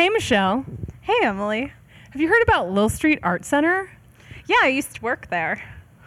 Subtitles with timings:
[0.00, 0.64] Hey, Michelle.
[1.02, 1.70] Hey, Emily.
[2.12, 3.90] Have you heard about Lillstreet Art Center?
[4.46, 5.62] Yeah, I used to work there.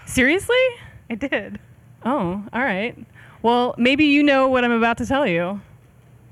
[0.07, 0.57] Seriously?
[1.11, 1.59] I did.
[2.03, 2.97] Oh, all right.
[3.43, 5.61] Well, maybe you know what I'm about to tell you.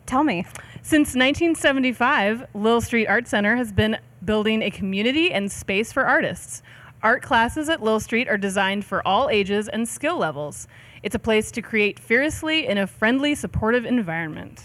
[0.08, 0.44] Tell me.
[0.82, 6.64] Since 1975, Lillstreet Art Center has been building a community and space for artists.
[7.04, 10.68] Art classes at Lillstreet are designed for all ages and skill levels.
[11.04, 14.64] It's a place to create fearlessly in a friendly, supportive environment.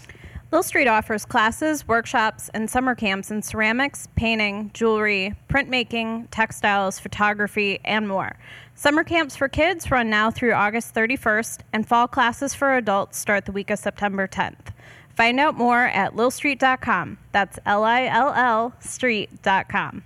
[0.51, 8.07] Lillstreet offers classes, workshops, and summer camps in ceramics, painting, jewelry, printmaking, textiles, photography, and
[8.07, 8.37] more.
[8.73, 13.43] Summer camps for kids run now through August 31st, and fall classes for adults start
[13.43, 14.71] the week of September 10th.
[15.17, 17.17] Find out more at lillstreet.com.
[17.33, 20.03] That's L I L L street.com.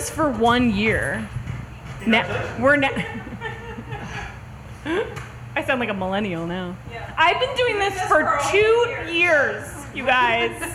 [0.00, 1.28] this for one year.
[2.06, 2.24] Now,
[2.58, 2.88] we're now.
[5.54, 6.74] I sound like a millennial now.
[7.18, 10.58] I've been doing this for two years, you guys.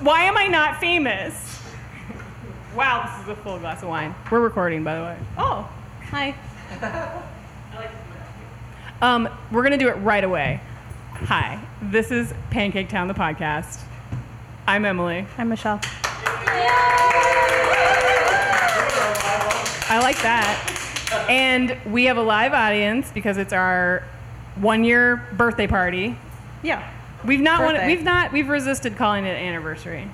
[0.00, 1.60] Why am I not famous?
[2.76, 4.14] Wow, this is a full glass of wine.
[4.30, 5.18] We're recording, by the way.
[5.36, 5.68] Oh,
[6.02, 6.36] hi.
[9.00, 10.60] Um, we're gonna do it right away.
[11.12, 13.87] Hi, this is Pancake Town, the podcast.
[14.68, 15.26] I'm Emily.
[15.38, 15.80] I'm Michelle.
[19.90, 21.26] I like that.
[21.30, 24.04] And we have a live audience because it's our
[24.56, 26.18] one year birthday party.
[26.62, 26.86] Yeah.
[27.24, 30.06] We've not wanted, we've not we've resisted calling it anniversary.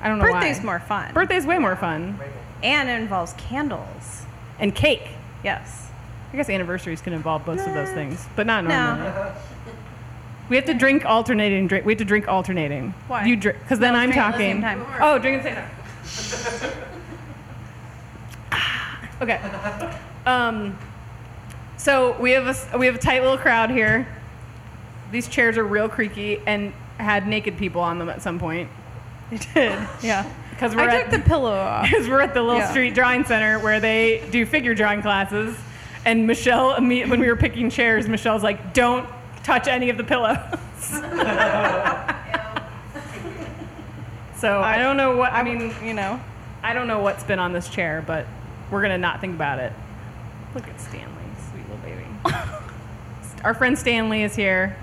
[0.00, 0.34] I don't know why.
[0.34, 0.64] Birthday's why.
[0.64, 1.12] more fun.
[1.12, 2.20] Birthday's way more fun.
[2.62, 4.26] and it involves candles.
[4.60, 5.08] And cake.
[5.42, 5.90] Yes.
[6.32, 9.32] I guess anniversaries can involve both of those things, but not No.
[10.48, 11.84] We have to drink alternating drink.
[11.84, 12.94] We have to drink alternating.
[13.06, 13.26] Why?
[13.26, 14.60] You drink because then No, I'm the talking.
[14.62, 14.84] time.
[15.00, 15.70] Oh, drink at
[16.02, 16.78] the same time.
[19.22, 19.40] okay.
[20.26, 20.78] Um,
[21.76, 24.06] so we have a we have a tight little crowd here.
[25.12, 28.68] These chairs are real creaky and had naked people on them at some point.
[29.30, 29.88] They did.
[30.02, 30.30] Yeah.
[30.50, 31.84] Because we're I at the pillow off.
[31.90, 32.70] because we're at the Little Yeah.
[32.70, 35.56] Street Drawing Center where they do figure drawing classes.
[36.04, 39.08] And Michelle, when we were picking chairs, Michelle's like, "Don't
[39.48, 40.36] touch any of the pillows."
[44.36, 45.74] so I don't know what I mean.
[45.82, 46.20] you know.
[46.62, 48.26] I don't know what's been on this chair, but
[48.70, 49.72] we're gonna not think about it.
[50.54, 52.04] Look at Stanley, sweet little baby.
[53.44, 54.76] Our friend Stanley is here.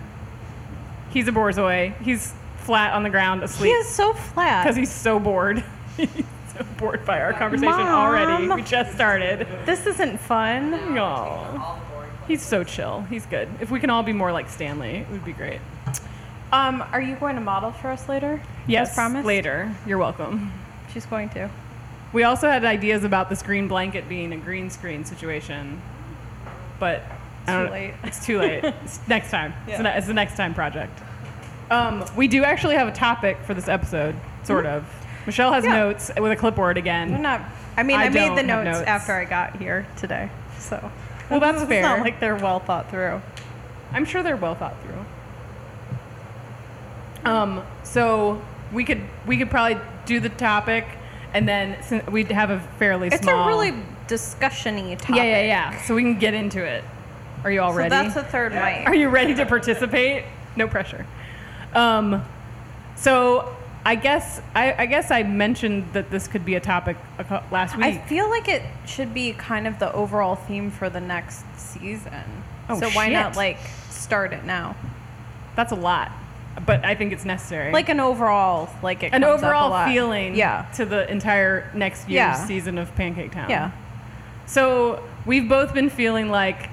[1.11, 1.95] He's a borzoi.
[2.01, 3.69] He's flat on the ground asleep.
[3.69, 4.63] He is so flat.
[4.63, 5.63] because he's so bored.
[5.97, 6.09] he's
[6.57, 7.87] so bored by our conversation Mom.
[7.87, 8.47] already.
[8.47, 9.47] We just started.
[9.65, 10.73] This isn't fun.
[10.97, 11.79] Aw.
[12.27, 13.01] He's so chill.
[13.09, 13.47] He's good.
[13.61, 15.59] If we can all be more like Stanley, it would be great.
[16.51, 18.41] Um, are you going to model for us later?
[18.67, 19.25] Yes, As promised?
[19.27, 19.73] later.
[19.85, 20.51] You're welcome.
[20.93, 21.49] She's going to.
[22.13, 25.81] We also had ideas about this green blanket being a green screen situation,
[26.79, 27.03] but
[27.47, 27.93] I Too late.
[28.03, 28.63] It's too late.
[28.83, 29.53] it's next time.
[29.67, 29.81] It's, Yeah.
[29.81, 30.97] the, it's the next time project.
[31.69, 34.85] Um, we do actually have a topic for this episode, sort of.
[35.25, 35.73] Michelle has Mm-hmm.
[35.73, 35.79] Yeah.
[35.79, 37.21] notes with a clipboard again.
[37.21, 37.41] not.
[37.75, 38.87] I mean, I I, made the notes, notes.
[38.87, 40.91] after I got here today, so.
[41.29, 41.81] Well, that's it's fair.
[41.81, 43.21] not like they're well thought through.
[43.91, 45.05] I'm sure they're well thought through.
[47.31, 48.41] Um, so
[48.71, 50.85] we could we could probably do the topic,
[51.33, 51.77] and then
[52.11, 53.45] we'd have a fairly It's small.
[53.45, 53.73] a really
[54.07, 55.15] discussion-y topic.
[55.15, 55.81] yeah yeah yeah.
[55.83, 56.83] So we can get into it.
[57.43, 57.89] Are you all ready?
[57.89, 58.09] So ready?
[58.09, 58.87] that's the third mic.
[58.87, 60.25] Are you ready to participate?
[60.55, 61.05] No pressure.
[61.73, 62.23] Um,
[62.95, 63.54] so
[63.87, 66.97] I guess I, I guess I mentioned that this could be a topic
[67.51, 67.85] last week.
[67.85, 72.43] I feel like it should be kind of the overall theme for the next season.
[72.67, 73.59] Oh, so why not like
[73.91, 74.75] start it now?
[75.55, 76.11] That's a lot,
[76.65, 77.71] but I think it's necessary.
[77.71, 80.65] Like an overall, like it an comes up a overall feeling Yeah.
[80.75, 82.33] to the entire next year's Yeah.
[82.45, 83.49] season of Pancake Town.
[83.51, 83.71] Yeah.
[84.47, 86.69] So we've both been feeling like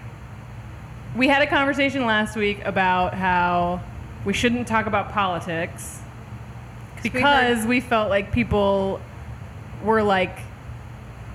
[1.14, 3.80] we had a conversation last week about how
[4.24, 5.98] we shouldn't talk about politics
[7.02, 9.00] because we, felt like people
[9.84, 10.38] were like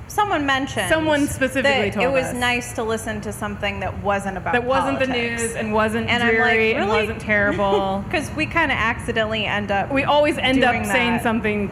[0.10, 0.88] Someone mentioned.
[0.90, 2.34] Someone specifically that told it was us.
[2.36, 6.24] nice to listen to something that wasn't about that wasn't the news and wasn't And
[6.24, 8.04] I'm like, dreary and wasn't terrible.
[8.08, 9.92] Because we kind of accidentally end up.
[9.92, 11.70] we always end up doing saying something,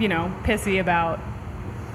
[0.00, 1.20] you know, pissy about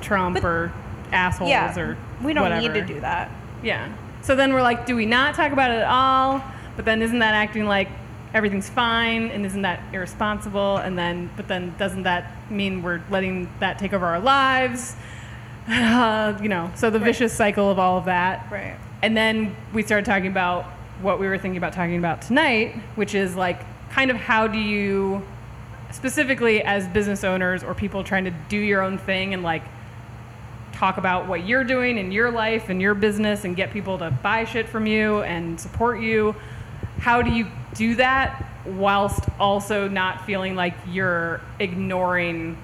[0.01, 0.73] Trump But- or
[1.11, 2.61] assholes yeah, or we don't whatever.
[2.61, 3.29] need to do that.
[3.61, 3.91] Yeah.
[4.21, 6.41] So then we're like, do we not talk about it at all?
[6.77, 7.89] But then isn't that acting like
[8.35, 10.77] everything's fine and isn't that irresponsible?
[10.77, 14.95] And then, but then doesn't that mean we're letting that take over our lives?
[15.67, 18.51] Uh, you know, so the vicious cycle of all of that.
[18.51, 18.77] Right.
[19.01, 20.65] And then we started talking about
[21.01, 24.59] what we were thinking about talking about tonight, which is like kind of how do
[24.59, 25.23] you
[25.89, 29.63] specifically as business owners or people trying to do your own thing and like
[30.71, 34.11] talk about what you're doing in your life and your business and get people to
[34.11, 36.35] buy shit from you and support you.
[36.99, 42.57] How do you do that whilst also not feeling like you're ignoring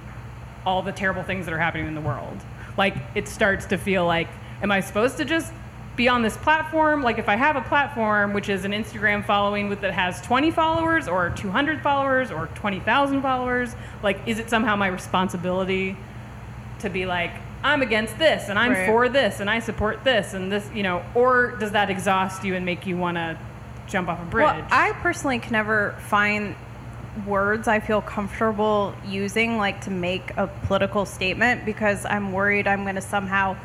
[0.65, 2.37] all the terrible things that are happening in the world?
[2.77, 4.27] Like it starts to feel like,
[4.61, 5.51] am I supposed to just
[5.95, 7.03] be on this platform?
[7.03, 10.49] Like if I have a platform which is an Instagram following with that has 20
[10.51, 15.97] followers or 200 followers or 20,000 followers, like is it somehow my responsibility
[16.79, 17.31] to be like
[17.63, 18.87] I'm against this and I'm Right.
[18.87, 22.55] for this and I support this and this, you know, or does that exhaust you
[22.55, 23.37] and make you want to
[23.91, 24.45] jump off a bridge?
[24.45, 26.55] Well, I personally can never find
[27.27, 32.83] words I feel comfortable using, like to make a political statement, because I'm worried I'm
[32.83, 33.57] going to somehow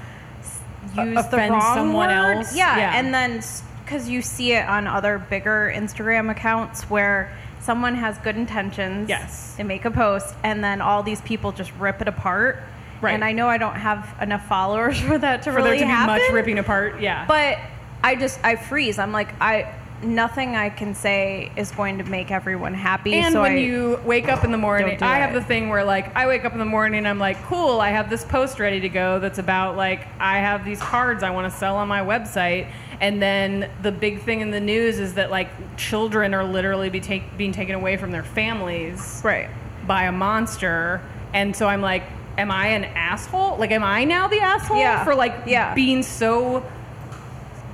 [0.42, 2.36] use the offend wrong someone word.
[2.38, 2.56] else?
[2.56, 2.98] Yeah, Yeah.
[2.98, 3.42] and then
[3.84, 9.54] because you see it on other bigger Instagram accounts where someone has good intentions, Yes.
[9.56, 12.58] they make a post, and then all these people just rip it apart.
[13.00, 13.12] Right.
[13.14, 15.84] And I know I don't have enough followers for that to for really there to
[15.84, 16.14] be happen.
[16.16, 17.26] much ripping apart, yeah.
[17.28, 17.58] But
[18.02, 18.98] I just I freeze.
[18.98, 19.72] I'm like I
[20.02, 23.14] nothing I can say is going to make everyone happy.
[23.14, 25.68] And so when I, you wake up in the morning, do I have the thing
[25.68, 28.24] where like I wake up in the morning and I'm like, cool, I have this
[28.24, 31.76] post ready to go that's about like I have these cards I want to sell
[31.76, 32.70] on my website.
[33.00, 37.00] And then the big thing in the news is that like children are literally be
[37.00, 39.48] take, being taken away from their families right.
[39.86, 41.00] by a monster.
[41.32, 42.04] And so I'm like,
[42.38, 43.56] am I an asshole?
[43.56, 45.04] Like, am I now the asshole Yeah.
[45.04, 45.74] for like Yeah.
[45.74, 46.64] being so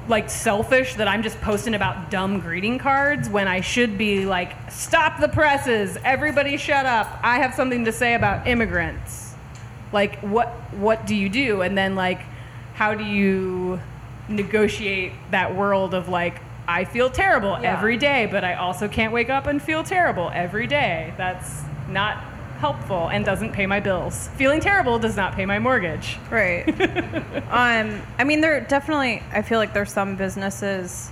[0.08, 4.70] like selfish that I'm just posting about dumb greeting cards when I should be like,
[4.70, 7.20] stop the presses, everybody shut up.
[7.22, 9.34] I have something to say about immigrants.
[9.92, 11.62] Like, what what do you do?
[11.62, 12.20] And then like,
[12.74, 13.80] how do you
[14.28, 17.76] negotiate that world of like, I feel terrible Yeah.
[17.76, 21.12] every day, but I also can't wake up and feel terrible every day.
[21.16, 22.22] That's not
[22.62, 24.28] helpful and doesn't pay my bills.
[24.36, 26.16] Feeling terrible does not pay my mortgage.
[26.30, 26.62] Right.
[27.50, 29.20] um, I mean, there definitely.
[29.32, 31.10] I feel like there's some businesses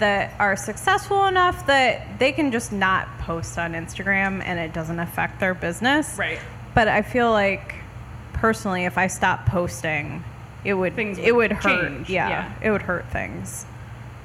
[0.00, 4.98] that are successful enough that they can just not post on Instagram and it doesn't
[4.98, 6.18] affect their business.
[6.18, 6.38] Right.
[6.74, 7.76] But I feel like
[8.34, 10.22] personally, if I stopped posting,
[10.62, 12.06] it would Things it would would hurt.
[12.10, 12.52] Yeah, yeah.
[12.60, 13.64] it would hurt things.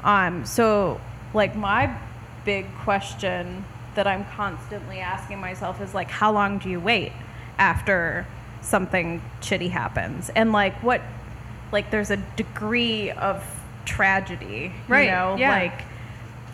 [0.03, 0.99] Um, so
[1.33, 1.97] like my
[2.43, 3.63] big question
[3.97, 7.11] that I'm constantly asking myself is like, how long do you wait
[7.57, 8.25] after
[8.61, 10.29] something shitty happens?
[10.29, 11.01] And like what,
[11.71, 13.43] like there's a degree of
[13.85, 15.49] tragedy, Right, You know, yeah.
[15.49, 15.81] like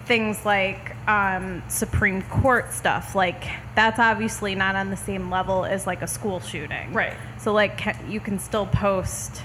[0.06, 3.14] things like um, Supreme Court stuff.
[3.14, 3.44] Like
[3.76, 6.94] that's obviously not on the same level as like a school shooting.
[6.94, 7.14] Right.
[7.40, 9.42] So like ca- you can still post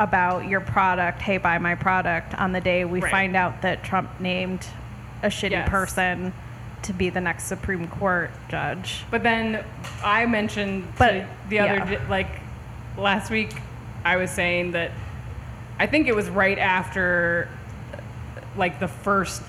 [0.00, 3.10] about your product, hey, buy my product on the day we Right.
[3.10, 4.66] find out that Trump named
[5.22, 5.68] a shitty Yes.
[5.68, 6.32] person
[6.82, 9.04] to be the next Supreme Court judge.
[9.10, 9.64] But then
[10.04, 12.06] I mentioned But, to the other yeah.
[12.08, 12.28] like
[12.96, 13.54] last week
[14.04, 14.90] I was saying that
[15.78, 17.48] I think it was right after
[18.56, 19.42] like the first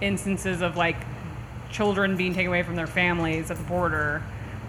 [0.00, 0.96] instances of like
[1.70, 4.22] children being taken away from their families at the border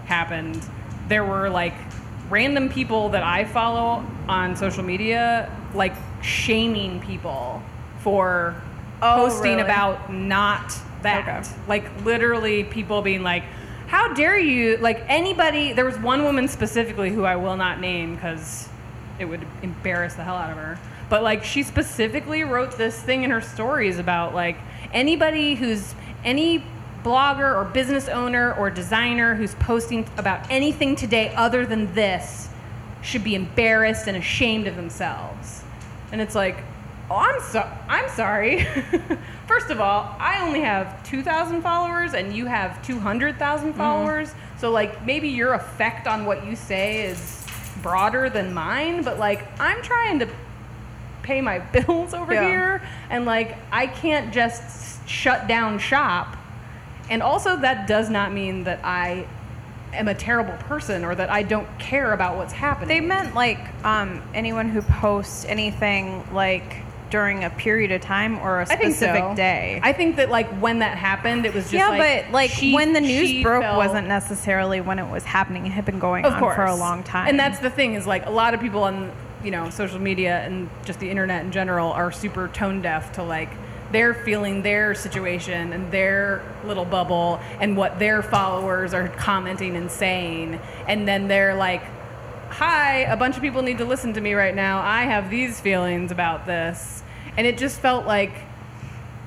[0.06, 0.60] happened.
[1.08, 1.74] There were like
[2.28, 7.62] random people that I follow on social media like shaming people
[8.00, 8.54] for
[9.00, 9.62] Oh, posting really?
[9.62, 11.28] about not that.
[11.28, 11.60] Okay.
[11.66, 13.44] Like literally people being like,
[13.88, 15.72] "How dare you?" Like anybody.
[15.72, 18.68] There was one woman specifically who I will not name because
[19.18, 20.78] it would embarrass the hell out of her.
[21.08, 24.56] But like she specifically wrote this thing in her stories about like
[24.92, 26.64] anybody who's any
[27.02, 32.48] blogger or business owner or designer who's posting about anything today other than this
[33.02, 35.62] should be embarrassed and ashamed of themselves.
[36.12, 36.58] And it's like,
[37.10, 38.64] oh, I'm so I'm sorry.
[39.46, 44.34] First of all, I only have 2,000 followers and you have 200,000 followers.
[44.58, 47.46] So like maybe your effect on what you say is
[47.82, 50.28] broader than mine, but like I'm trying to
[51.22, 52.46] pay my bills over Yeah.
[52.48, 56.36] here and like I can't just shut down shop.
[57.10, 59.26] And also that does not mean that I
[59.94, 62.88] am a terrible person or that I don't care about what's happening.
[62.88, 68.60] They meant like um, anyone who posts anything like during a period of time or
[68.60, 69.34] a specific so.
[69.34, 69.80] day.
[69.82, 72.74] I think that like when that happened, it was just yeah, like but like she-
[72.74, 75.66] when the news broke wasn't necessarily when it was happening.
[75.66, 77.28] It had been going of on course for a long time.
[77.28, 79.12] And that's the thing is like a lot of people on
[79.42, 83.22] you know social media and just the internet in general are super tone deaf to
[83.22, 83.50] like
[83.92, 89.90] they're feeling their situation and their little bubble and what their followers are commenting and
[89.90, 91.82] saying and then they're like
[92.50, 95.60] hi a bunch of people need to listen to me right now i have these
[95.60, 97.02] feelings about this
[97.36, 98.32] and it just felt like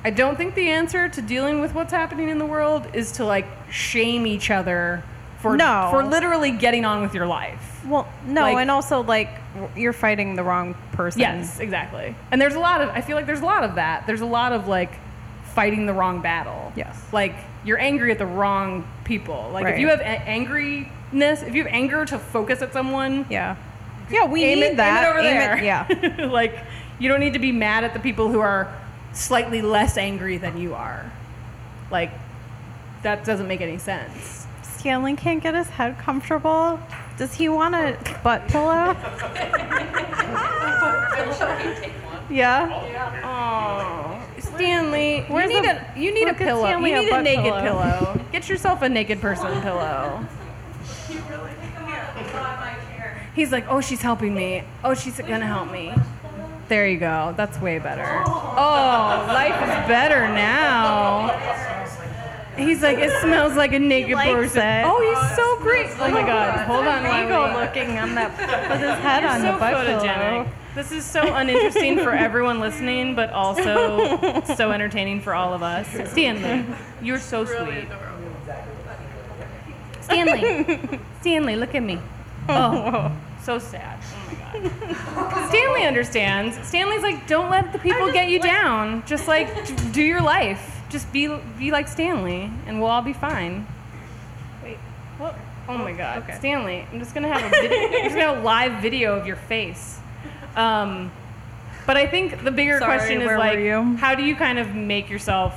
[0.03, 3.23] I don't think the answer to dealing with what's happening in the world is to
[3.25, 5.03] like shame each other
[5.37, 5.89] for No.
[5.91, 7.85] for literally getting on with your life.
[7.85, 9.29] Well, no, Like- and also like
[9.75, 11.21] you're fighting the wrong person.
[11.21, 12.15] Yes, exactly.
[12.31, 14.07] And there's a lot of I feel like there's a lot of that.
[14.07, 14.91] There's a lot of like
[15.53, 16.73] fighting the wrong battle.
[16.75, 16.99] Yes.
[17.13, 19.51] Like you're angry at the wrong people.
[19.53, 20.03] Like if you have a-
[21.13, 23.55] angriness, if you have anger to focus at someone, Yeah.
[24.09, 25.03] Yeah, we aim need it, that.
[25.03, 25.57] aim it over Aim there.
[25.57, 25.63] it-
[26.19, 26.25] yeah.
[26.27, 26.59] like
[26.99, 28.67] you don't need to be mad at the people who are
[29.13, 31.09] slightly less angry than you are.
[31.89, 32.11] Like
[33.03, 34.45] that doesn't make any sense.
[34.63, 36.77] Stanley can't get his head comfortable.
[37.17, 38.95] Does he want a butt pillow?
[42.29, 43.21] yeah.
[43.23, 46.63] Oh, Stanley, Where's you need the- a you need a pillow.
[46.65, 47.61] Stanley you need a butt naked pillow.
[47.61, 48.19] pillow.
[48.31, 50.25] Get yourself a naked person pillow.
[53.35, 54.63] He's like, oh, she's helping me.
[54.83, 55.93] Oh, she's gonna help me.
[56.67, 57.33] There you go.
[57.37, 58.23] That's way better.
[58.27, 61.29] Oh, life is better now.
[62.57, 64.83] He's like, it smells like a naked person.
[64.85, 65.87] Oh, he's so oh great.
[65.99, 66.67] Oh my god.
[66.67, 68.31] Hold on, while Ego we- looking on that
[68.69, 70.15] with his head on the butt photogenic.
[70.43, 70.47] pillow.
[70.75, 75.87] This is so uninteresting for everyone listening, but also so entertaining for all of us.
[76.11, 76.65] Stanley,
[77.01, 77.87] you're so sweet.
[80.11, 81.99] Stanley, Stanley, look at me.
[82.49, 83.99] Oh, so sad.
[84.01, 85.47] Oh my god.
[85.49, 86.57] Stanley understands.
[86.67, 89.03] Stanley's like, don't let the people get you down.
[89.05, 89.47] Just like
[89.93, 90.81] do your life.
[90.89, 91.27] Just be
[91.57, 93.67] be like Stanley, and we'll all be fine.
[94.63, 94.77] Wait,
[95.19, 95.35] what?
[95.69, 96.35] Oh my god, Okay.
[96.39, 96.85] Stanley!
[96.91, 97.77] I'm just gonna have a video.
[97.77, 99.99] I'm just gonna have a live video of your face.
[100.55, 101.11] Um,
[101.85, 105.09] but I think the bigger Sorry, question is like, how do you kind of make
[105.11, 105.53] yourself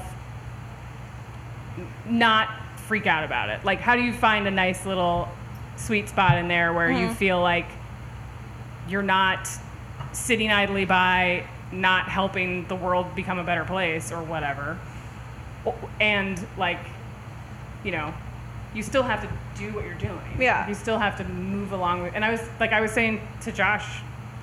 [2.07, 2.49] not
[2.87, 3.65] freak out about it?
[3.65, 5.29] Like, how do you find a nice little
[5.77, 7.15] sweet spot in there where you Mm-hmm.
[7.15, 7.67] feel like
[8.89, 9.49] you're not
[10.13, 14.79] sitting idly by, not helping the world become a better place or whatever,
[16.01, 16.79] and like,
[17.83, 18.13] you know,
[18.75, 20.37] you still have to do what you're doing.
[20.39, 20.69] Yeah.
[20.69, 22.15] You still have to move along with.
[22.15, 24.01] And I was like, I was saying to Josh,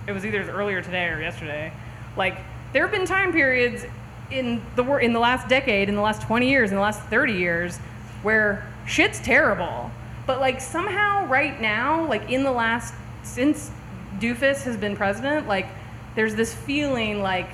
[0.08, 1.72] it was either earlier today or yesterday.
[2.18, 2.38] Like,
[2.74, 3.86] there have been time periods
[4.32, 7.34] in the in the last decade, in the last 20 years, in the last 30
[7.34, 7.80] years,
[8.24, 9.92] where shit's terrible.
[10.28, 13.72] But like somehow, right now, like in the last since
[14.20, 15.68] Doofus has been president, like
[16.16, 17.50] there's this feeling like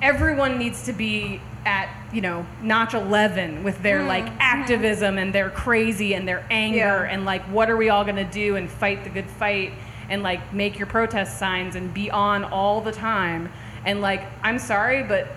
[0.00, 4.08] everyone needs to be at you know notch 11 with their mm-hmm.
[4.08, 7.08] like activism and their crazy and their anger Yeah.
[7.10, 9.72] and like what are we all going to do and fight the good fight
[10.08, 13.50] and like make your protest signs and be on all the time
[13.84, 15.28] and like i'm sorry but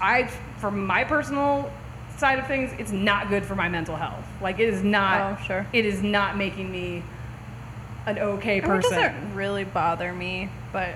[0.00, 0.26] i
[0.58, 1.70] for my personal
[2.16, 5.44] side of things it's not good for my mental health like it is not Oh,
[5.44, 5.66] sure.
[5.72, 7.02] it is not making me
[8.06, 10.90] an okay I mean, It person doesn't really bother me, but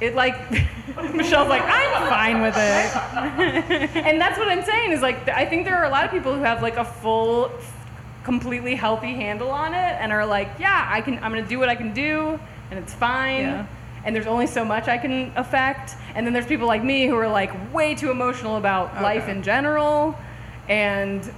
[0.00, 0.34] it like
[1.14, 5.64] Michelle's like I'm fine with it, and that's what I'm saying is like I think
[5.64, 7.50] there are a lot of people who have like a full,
[8.24, 11.68] completely healthy handle on it and are like, yeah, I can, I'm gonna do what
[11.68, 12.38] I can do,
[12.70, 13.40] and it's fine.
[13.42, 13.66] Yeah.
[14.04, 15.96] And there's only so much I can affect.
[16.14, 19.42] And then there's people like me who are like way too emotional about life in
[19.42, 20.16] general,
[20.68, 21.28] and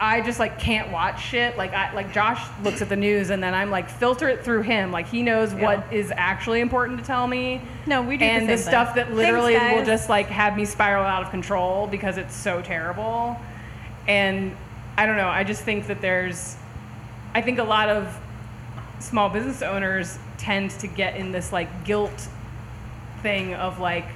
[0.00, 1.56] I just like can't watch shit.
[1.56, 4.62] Like I like Josh looks at the news and then I'm like filter it through
[4.62, 4.90] him.
[4.90, 7.60] Like he knows what is actually important to tell me.
[7.86, 9.06] No, we do the And the, same stuff thing.
[9.06, 12.60] that literally Thanks, will just like have me spiral out of control because it's so
[12.60, 13.36] terrible.
[14.08, 14.56] And
[14.96, 15.28] I don't know.
[15.28, 16.56] I just think that there's
[17.34, 18.16] I think a lot of
[18.98, 22.28] small business owners tend to get in this like guilt
[23.22, 24.06] thing of like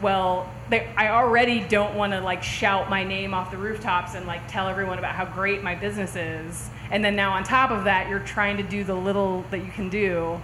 [0.00, 4.26] well they, i already don't want to like shout my name off the rooftops and
[4.26, 7.84] like tell everyone about how great my business is and then now on top of
[7.84, 10.40] that you're trying to do the little that you can do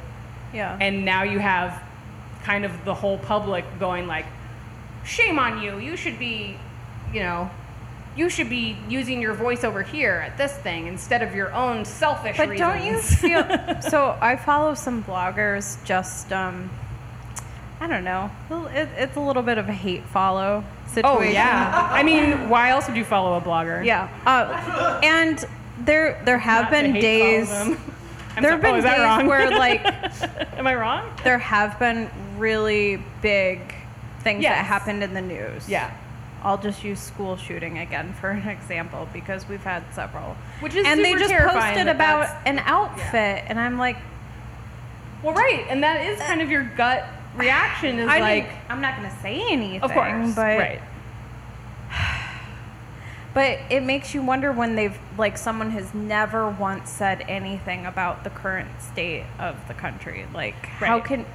[0.53, 0.77] yeah.
[0.81, 1.83] and now you have
[2.45, 4.27] kind of the whole public going like
[5.05, 6.57] shame on you you should be
[7.13, 7.51] you know
[8.17, 11.85] you should be using your voice over here at this thing instead of your own
[11.85, 13.45] selfish But don't you feel
[13.83, 14.17] so?
[14.21, 15.83] I follow some bloggers.
[15.85, 16.71] Just um,
[17.81, 18.31] I don't know.
[18.51, 21.05] It, it's a little bit of a hate follow situation.
[21.05, 24.09] oh yeah i mean why else would you follow a blogger yeah.
[24.25, 25.45] Uh, and
[25.81, 27.49] there there have Not been days.
[27.51, 27.81] follow them.
[28.37, 29.27] I'm There so- have been oh, days wrong?
[29.27, 29.85] where like
[30.57, 33.61] am i wrong there have been really big
[34.21, 35.69] things that happened in the news.
[35.69, 35.93] yeah
[36.43, 40.37] I'll just use school shooting again for an example because we've had several.
[40.61, 43.97] Which is and they just posted about an outfit, and I'm like,
[45.25, 47.05] well right and that is kind of your gut
[47.37, 49.83] reaction is I like didn't- I'm not going to say anything.
[49.83, 50.81] of course but right
[53.35, 58.25] but it makes you wonder when they've like someone has never once said anything about
[58.25, 60.27] the current state of the country.
[60.35, 61.27] Like, how can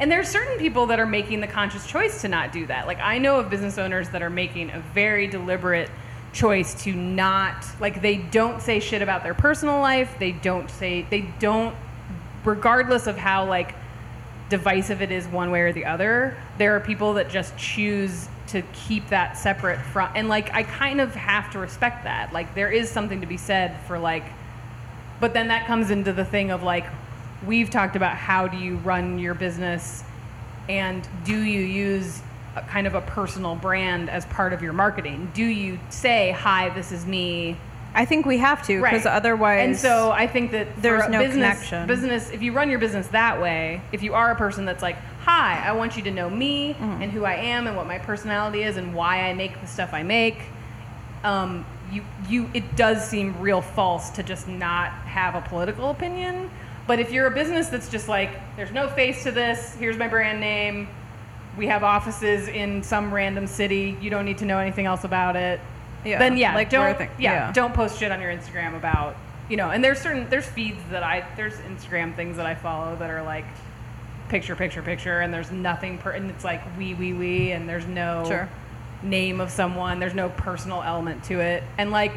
[0.00, 2.86] And there's certain people that are making the conscious choice to not do that.
[2.86, 5.90] Like I know of business owners that are making a very deliberate
[6.32, 10.16] choice to not like they don't say shit about their personal life.
[10.18, 11.74] They don't say they don't
[12.44, 13.74] regardless of how like
[14.48, 16.36] divisive it is one way or the other.
[16.58, 21.00] There are people that just choose to keep that separate from and like I kind
[21.00, 22.32] of have to respect that.
[22.32, 24.24] Like there is something to be said for like
[25.20, 26.84] but then that comes into the thing of like
[27.46, 30.04] we've talked about how do you run your business
[30.68, 32.20] and do you use
[32.56, 35.30] a kind of a personal brand as part of your marketing?
[35.34, 37.56] Do you say, "Hi, this is me"?
[37.94, 39.14] I think we have to because Right.
[39.14, 39.64] otherwise.
[39.64, 41.86] And so I think that there's no business, connection.
[41.86, 44.96] Business, if you run your business that way, if you are a person that's like,
[45.24, 47.02] "Hi, I want you to know me Mm-hmm.
[47.02, 49.90] and who I am and what my personality is and why I make the stuff
[49.94, 50.38] I make,"
[51.22, 56.50] um, you you it does seem real false to just not have a political opinion.
[56.86, 59.76] But if you're a business that's just like, "There's no face to this.
[59.78, 60.88] Here's my brand name.
[61.56, 63.96] We have offices in some random city.
[64.00, 65.60] You don't need to know anything else about it."
[66.04, 67.52] Yeah, then yeah, like don't yeah, yeah.
[67.52, 69.16] don't post shit on your Instagram about
[69.48, 69.70] you know.
[69.70, 73.22] And there's certain there's feeds that I there's Instagram things that I follow that are
[73.22, 73.46] like
[74.28, 77.86] picture picture picture, and there's nothing per and it's like we we we, and there's
[77.86, 78.48] no Sure.
[79.02, 79.98] name of someone.
[79.98, 82.12] There's no personal element to it, and like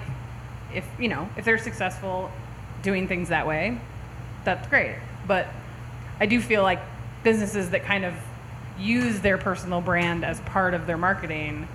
[0.74, 2.30] if you know if they're successful
[2.82, 3.80] doing things that way,
[4.44, 4.96] that's great.
[5.28, 5.48] But
[6.20, 6.80] I do feel like
[7.24, 8.14] businesses that kind of
[8.80, 11.68] use their personal brand as part of their marketing,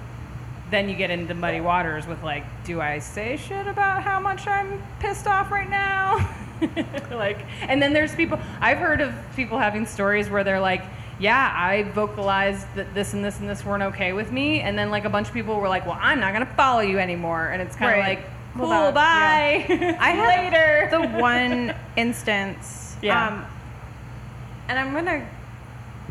[0.73, 4.47] then you get into muddy waters with like, do I say shit about how much
[4.49, 6.29] I'm pissed off right now?
[7.13, 10.83] like, and then there's people I've heard of people having stories where they're like,
[11.21, 14.91] yeah, I vocalized that this and this and this weren't okay with me, and then
[14.91, 17.61] like a bunch of people were like, well, I'm not gonna follow you anymore, and
[17.63, 18.19] it's kind of Right.
[18.19, 18.95] like, Well, cool, that-
[19.69, 19.97] bye.
[20.01, 20.89] I had later.
[20.91, 22.97] the one instance.
[23.03, 23.29] Yeah.
[23.29, 23.45] Um,
[24.69, 25.29] and I'm gonna.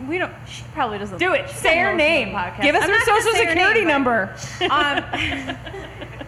[0.08, 0.34] We don't.
[0.48, 1.18] She probably doesn't.
[1.18, 1.50] Do it.
[1.50, 2.30] Say her doesn't listen to name.
[2.30, 2.62] podcast.
[2.62, 4.36] Give us I'm her social say her security name, number.
[4.70, 5.56] Um,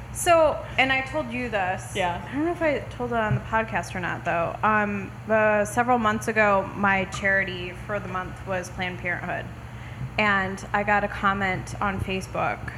[0.14, 1.96] so, and I told you this.
[1.96, 2.26] Yeah.
[2.30, 4.56] I don't know if I told it on the podcast or not, though.
[4.64, 9.46] Um, uh, several months ago, my charity for the month was Planned Parenthood.
[10.18, 12.74] And I got a comment on Facebook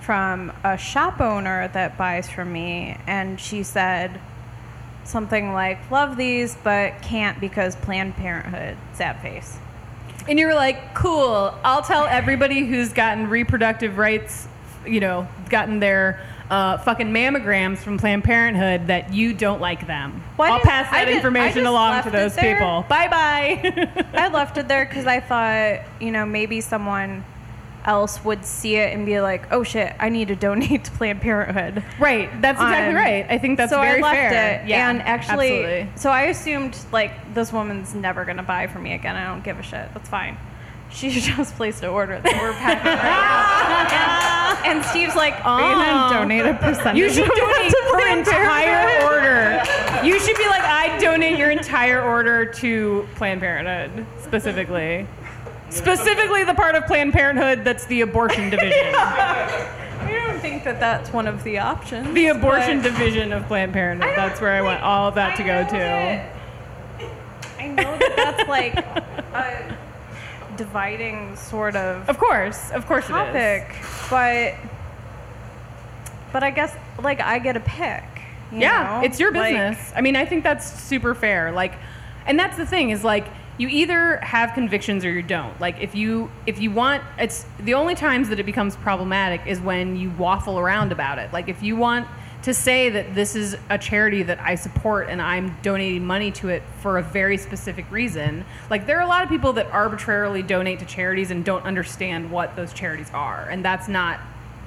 [0.00, 4.20] from a shop owner that buys from me, and she said
[5.04, 8.76] something like, Love these, but can't because Planned Parenthood.
[8.94, 9.58] Sad face.
[10.28, 14.46] And you were like, cool, I'll tell everybody who's gotten reproductive rights,
[14.86, 20.22] you know, gotten their uh, fucking mammograms from Planned Parenthood that you don't like them.
[20.38, 22.84] I I'll pass that information along to those people.
[22.88, 24.04] Bye bye.
[24.12, 27.24] I left it there because I thought, you know, maybe someone
[27.84, 31.20] else would see it and be like, "Oh shit, I need to donate to Planned
[31.20, 33.26] Parenthood." right, that's exactly Um, right.
[33.28, 34.60] I think that's so very I left fair.
[34.62, 35.88] it, Yeah, and actually, absolutely.
[35.96, 39.16] so I assumed like this woman's never gonna buy from me again.
[39.16, 39.88] I don't give a shit.
[39.94, 40.36] That's fine.
[40.90, 44.70] She just placed an order that we're packing right now.
[44.70, 46.96] and Steve's like, Are you gonna "Oh, donate a percentage?
[46.96, 49.62] You should donate her entire order.
[50.06, 55.06] You should be like, I donate your entire order to Planned Parenthood specifically.
[55.70, 58.94] Specifically, the part of Planned Parenthood that's the abortion division.
[58.94, 64.12] I don't think that that's one of the options." The abortion division of Planned Parenthood.
[64.16, 66.38] That's where I want all of that to go to.
[67.58, 69.76] I know that that's like a
[70.56, 73.74] dividing sort of Of course, of course topic,
[74.08, 74.54] but
[76.32, 78.04] but I guess like I get a pick.
[78.52, 79.06] yeah, know?
[79.06, 79.92] it's your Like, business.
[79.94, 81.52] I mean, I think that's super fair.
[81.52, 81.74] Like,
[82.26, 83.26] and that's the thing is like
[83.58, 85.60] you either have convictions or you don't.
[85.60, 89.60] Like if you if you want, it's the only times that it becomes problematic is
[89.60, 91.32] when you waffle around about it.
[91.32, 92.06] Like if you want
[92.42, 96.48] to say that this is a charity that I support and I'm donating money to
[96.48, 98.44] it for a very specific reason.
[98.70, 102.30] Like there are a lot of people that arbitrarily donate to charities and don't understand
[102.30, 104.20] what those charities are, and that's not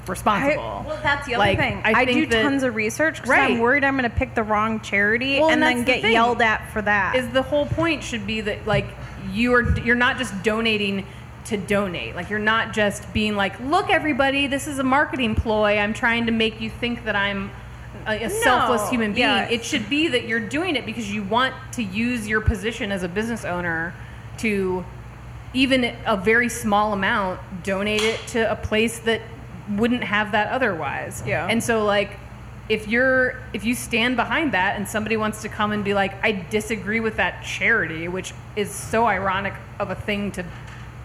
[0.08, 0.84] I, responsible.
[0.88, 1.82] well, that's the other Like, thing.
[1.86, 3.52] I I, do that- tons of research because Right.
[3.52, 6.12] I'm worried I'm going to pick the wrong charity Well, and and then the get
[6.12, 7.16] yelled at for that.
[7.16, 8.88] is the whole point should be that like
[9.32, 11.06] you are you're not just donating
[11.46, 15.78] to donate like you're not just being like look everybody this is a marketing ploy
[15.78, 17.50] i'm trying to make you think that i'm
[18.08, 19.52] a, a selfless human being yes.
[19.52, 23.02] it should be that you're doing it because you want to use your position as
[23.04, 23.94] a business owner
[24.38, 24.84] to
[25.54, 29.22] even a very small amount donate it to a place that
[29.70, 31.24] wouldn't have that otherwise.
[31.26, 31.48] Yeah.
[31.48, 32.18] and so like
[32.70, 36.14] if you're if you stand behind that and somebody wants to come and be like
[36.24, 40.46] I disagree with that charity which is so ironic of a thing to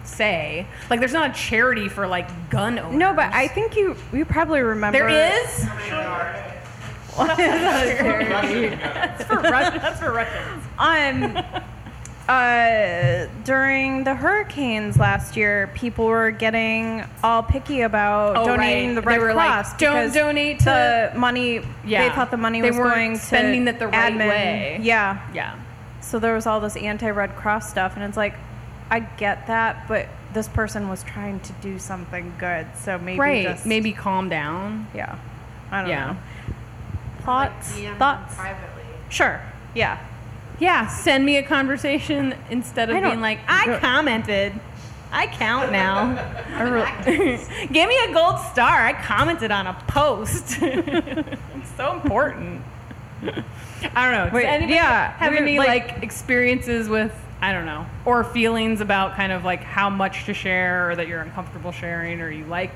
[0.03, 0.65] say.
[0.89, 2.97] Like there's not a charity for like gun owners.
[2.97, 4.97] No, but I think you you probably remember.
[4.97, 5.65] There is?
[7.15, 11.43] What is that that's for Rus- that's for Russians um
[12.27, 18.95] uh, during the hurricanes last year, people were getting all picky about Oh, donating right.
[18.95, 19.77] the They Red were like, Cross.
[19.77, 21.61] "Don't because donate to-" the money.
[21.85, 22.07] Yeah.
[22.09, 24.27] They thought the money They was weren't going to spending it the right admin.
[24.29, 24.79] way.
[24.81, 25.19] Yeah.
[25.33, 25.55] Yeah.
[26.01, 28.33] So there was all this anti-Red Cross stuff, and it's like,
[28.89, 33.43] I get that, but this person was trying to do something good, so maybe right.
[33.45, 34.87] just Maybe calm down.
[34.93, 35.17] yeah.
[35.71, 36.05] I don't Yeah.
[36.07, 36.17] know.
[37.23, 37.77] Thoughts?
[37.77, 38.35] DM Thoughts?
[38.35, 38.83] privately.
[39.09, 39.41] Sure.
[39.73, 39.97] Yeah.
[40.59, 40.87] Yeah.
[40.87, 44.53] Send me a conversation instead of being like, I commented.
[45.11, 46.17] I count now.
[46.55, 48.85] I re- Give me a gold star.
[48.85, 50.57] I commented on a post.
[50.61, 52.61] it's so important.
[53.95, 54.29] I don't know.
[54.33, 59.15] Wait, anybody yeah, have any like- like experiences with I don't know, or feelings about
[59.15, 62.71] kind of like how much to share, or that you're uncomfortable sharing, or you like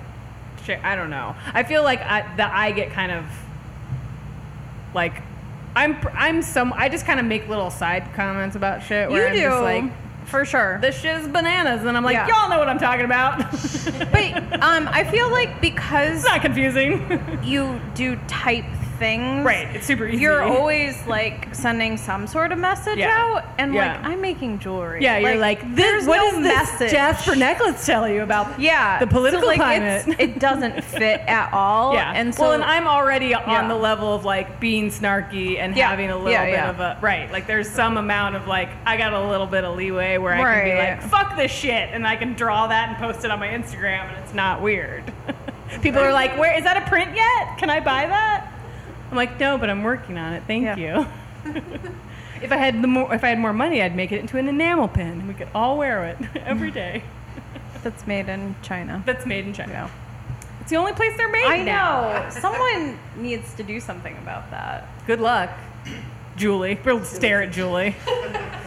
[0.64, 0.80] share?
[0.84, 1.36] I don't know.
[1.54, 3.26] I feel like I, that I get kind of
[4.94, 5.22] like
[5.76, 9.10] I'm I'm some I just kind of make little side comments about shit.
[9.10, 9.42] Where You I'm do.
[9.42, 10.78] just like for sure.
[10.82, 12.28] this shit is bananas, and I'm like, Yeah.
[12.28, 13.40] y'all know what I'm talking about.
[14.12, 17.02] But um, I feel like because it's not confusing,
[17.44, 18.66] you do type
[19.02, 19.68] things, right?
[19.76, 20.22] It's super easy.
[20.22, 23.18] You're always like sending some sort of message Yeah.
[23.18, 23.94] out, and Yeah.
[23.98, 25.02] like I'm making jewelry.
[25.04, 25.18] yeah.
[25.18, 26.92] You're like, this, there's what no does this message.
[26.92, 28.60] Jasper necklace tell you about?
[28.60, 30.04] yeah, the political so, like, climate.
[30.08, 31.96] It's, it doesn't fit at all.
[31.96, 32.14] Yeah.
[32.16, 33.40] and so well, and I'm already Yeah.
[33.60, 35.90] on the level of like being snarky and Yeah.
[35.90, 36.70] having a little Yeah, bit yeah.
[36.70, 37.32] of a right.
[37.32, 40.38] Like there's some amount of like I got a little bit of leeway where I
[40.44, 43.40] can be like, fuck this shit, and I can draw that and post it on
[43.40, 45.12] my Instagram, and it's not weird.
[45.82, 47.58] People are like, where is that a print yet?
[47.58, 48.51] Can I buy that?
[49.12, 50.44] I'm like, no, but I'm working on it.
[50.48, 50.76] Thank Yeah.
[51.46, 51.54] you.
[52.42, 54.48] if I had the more, if I had more money, I'd make it into an
[54.48, 57.04] enamel pin, and we could all wear it every day.
[57.84, 59.04] that's made in China.
[59.06, 59.90] That's made in China.
[60.62, 62.24] It's the only place they're made I now.
[62.24, 62.30] know.
[62.30, 64.88] Someone needs to do something about that.
[65.08, 65.50] Good luck,
[66.38, 66.80] Julie.
[66.86, 67.96] We'll stare at Julie.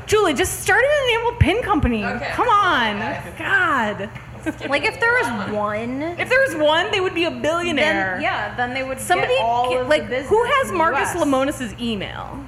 [0.07, 2.05] Julie, just start an enamel pin company.
[2.05, 2.29] Okay.
[2.33, 2.99] Come on.
[3.39, 4.11] God.
[4.69, 8.13] Like if there was one, If there was one, they would be a billionaire.
[8.15, 11.17] then yeah, then they would Somebody get all of like the who has Marcus US.
[11.21, 12.45] Lemonis's email?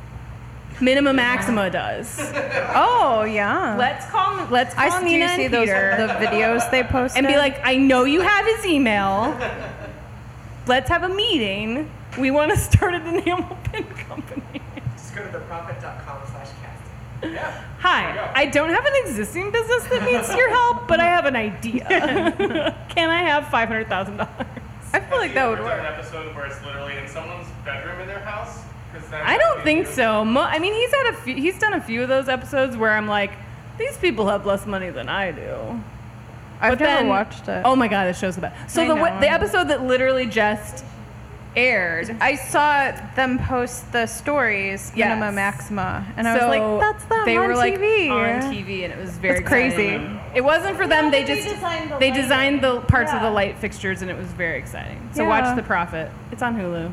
[0.80, 2.18] Minima Maxima does.
[2.78, 3.76] Oh yeah.
[3.78, 4.46] Let's call.
[4.50, 7.38] Let's call I do Nina see and those Peter the videos they posted and be
[7.38, 9.34] like, I know you have his email.
[10.66, 11.88] Let's have a meeting.
[12.18, 14.60] We want to start an enamel pin company.
[14.96, 17.32] Just go to theprofit.com slash casting.
[17.32, 17.64] Yeah.
[17.88, 21.36] Hi, I don't have an existing business that needs your help, but I have an
[21.36, 21.84] idea.
[22.88, 24.32] Can I have five hundred thousand dollars?
[24.92, 25.78] I feel like that would Done work.
[25.78, 28.64] An episode where it's literally in someone's bedroom in their house.
[28.92, 30.24] 'Cause then I don't think so.
[30.24, 32.90] Mo- I mean, he's had a few, he's done a few of those episodes where
[32.92, 33.30] I'm like,
[33.78, 35.80] these people have less money than I do.
[36.60, 37.62] I've But never then- watched it.
[37.64, 38.74] Oh my god, this show's the best.
[38.74, 40.84] So I the know, wa- the episode that literally just
[41.56, 42.14] aired.
[42.20, 45.08] I saw them post the stories, Yes.
[45.08, 48.84] Minima Maxima, and I was like, "That's them they on were like TV." on TV,
[48.84, 49.86] and it was very That's crazy.
[49.94, 50.20] exciting.
[50.34, 51.10] It wasn't for them.
[51.10, 54.16] They they just designed the they designed the parts of the light fixtures, and it
[54.16, 55.08] was very exciting.
[55.14, 55.28] So Yeah.
[55.28, 56.10] watch The Profit.
[56.30, 56.92] It's on Hulu.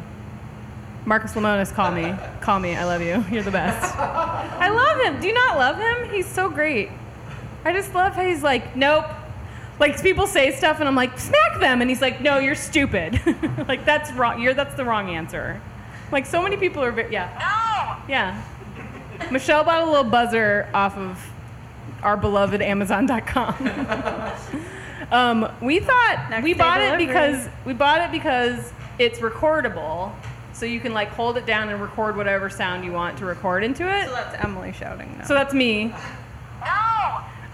[1.05, 2.15] Marcus Lemonis, call me.
[2.39, 2.77] Call me.
[2.77, 3.25] I love you.
[3.31, 3.93] You're the best.
[3.99, 5.19] I love him.
[5.19, 6.09] Do you not love him?
[6.09, 6.89] He's so great.
[7.65, 9.05] I just love how he's like, nope.
[9.83, 13.19] Like people say stuff, and I'm like, smack them, and he's like, no, you're stupid.
[13.67, 14.41] like that's wrong.
[14.41, 15.61] You're that's the wrong answer.
[16.09, 17.99] Like so many people are, ve- yeah.
[18.07, 18.41] Yeah.
[19.29, 21.29] Michelle bought a little buzzer off of
[22.01, 23.55] our beloved Amazon.com.
[25.11, 30.13] um, we thought Next we bought it because we bought it because it's recordable,
[30.53, 33.65] so you can like hold it down and record whatever sound you want to record
[33.65, 34.05] into it.
[34.05, 35.25] So that's Emily shouting now.
[35.25, 35.93] So that's me.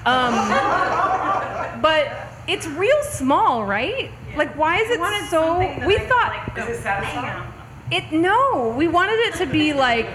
[0.05, 4.11] Um, but it's real small, right?
[4.35, 5.59] Like, why is it wanted so?
[5.59, 7.43] We I could, thought Is it satisfying?
[7.91, 10.07] it no, we wanted it to be like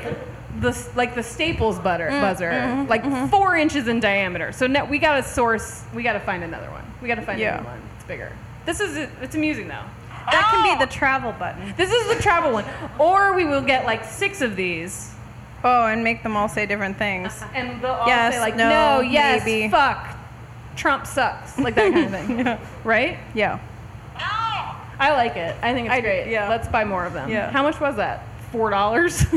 [0.61, 4.53] the like the Staples butter Mm, buzzer, mm-hmm, like four inches in diameter.
[4.53, 5.85] So now we got to source.
[5.94, 6.85] We got to find another one.
[7.03, 7.55] We got to find Yeah.
[7.55, 7.83] another one.
[7.97, 8.33] It's bigger.
[8.64, 9.83] This is it's amusing though.
[10.31, 11.75] that can be the travel button.
[11.77, 12.64] This is the travel one,
[12.99, 15.13] or we will get like six of these,
[15.64, 17.42] Oh, and make them all say different things.
[17.55, 20.16] and they'll all Yes, say like no, no, yes, maybe." fuck,
[20.77, 22.20] Trump sucks, like that kind of
[22.59, 23.18] thing, right?
[23.35, 23.59] Yeah.
[24.96, 25.57] I like it.
[25.61, 26.31] I think it's I great.
[26.31, 26.48] yeah.
[26.48, 27.29] Let's buy more of them.
[27.29, 27.50] Yeah.
[27.50, 28.24] How much was that?
[28.53, 29.24] Four dollars.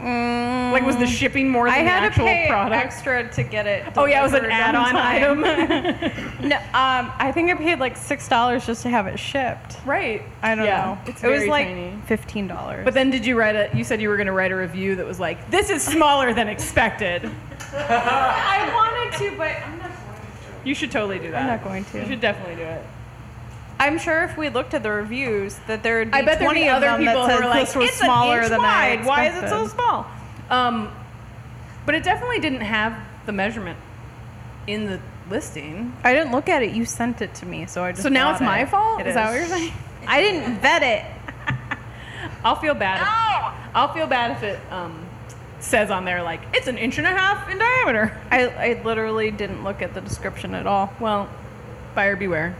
[0.00, 1.78] like was the shipping more than Mm.
[1.78, 2.84] I the had to actual pay product?
[2.84, 3.84] extra to get it.
[3.96, 5.44] Oh yeah, it was an delivered on add-on time.
[5.44, 6.10] item.
[6.48, 9.78] No, um, I think I paid like six dollars just to have it shipped.
[9.86, 10.22] right.
[10.42, 10.98] I don't Yeah, know.
[11.10, 11.98] It's it was very like tiny.
[12.06, 12.84] fifteen dollars.
[12.84, 13.70] But then did you write a?
[13.74, 16.34] You said you were going to write a review that was like, "This is smaller
[16.34, 17.24] than expected."
[17.72, 19.88] I wanted to, but I'm not.
[19.88, 19.92] Going
[20.62, 20.68] to.
[20.68, 21.40] You should totally do that.
[21.42, 22.00] I'm not going to.
[22.00, 22.84] You should definitely do it.
[23.84, 26.46] I'm sure if we looked at the reviews, that there would be I bet there'd
[26.46, 28.44] 20 be of other them people that who said like, this was "It's smaller an
[28.44, 29.04] inch than I wide.
[29.06, 30.06] Why is it so small?"
[30.48, 30.90] Um,
[31.84, 33.78] but it definitely didn't have the measurement
[34.66, 35.94] in the listing.
[36.02, 36.74] I didn't look at it.
[36.74, 38.02] You sent it to me, so I just.
[38.02, 39.00] So now it's my fault?
[39.00, 39.72] It Is that what you're saying?
[40.06, 41.04] I didn't vet it.
[42.44, 43.02] I'll feel bad.
[43.02, 45.06] If, I'll feel bad if it um,
[45.60, 48.18] says on there like it's an inch and a half in diameter.
[48.30, 50.92] I, I literally didn't look at the description at all.
[51.00, 51.28] Well,
[51.94, 52.56] buyer beware.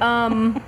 [0.00, 0.62] Um.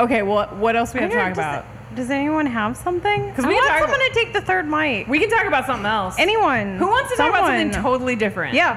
[0.00, 0.22] Okay.
[0.22, 1.64] Well, what else we have to Here, talk does- about?
[1.94, 3.32] Does anyone have something?
[3.34, 5.08] 'Cause I we can want talk someone about- to take the third mic.
[5.08, 6.16] We can talk about something else.
[6.18, 6.76] anyone?
[6.76, 7.92] Who wants to talk about something Someone.
[7.92, 8.54] totally different?
[8.54, 8.76] Yeah.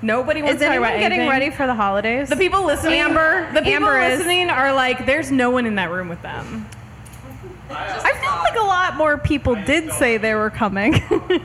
[0.00, 1.30] Nobody wants Is to talk anyone about getting anything.
[1.30, 2.28] ready for the holidays?
[2.28, 4.18] The people listening, Amber- the people Amber is.
[4.18, 6.66] listening are like, there's no one in that room with them.
[7.70, 11.00] I feel like a lot more people did say they were coming.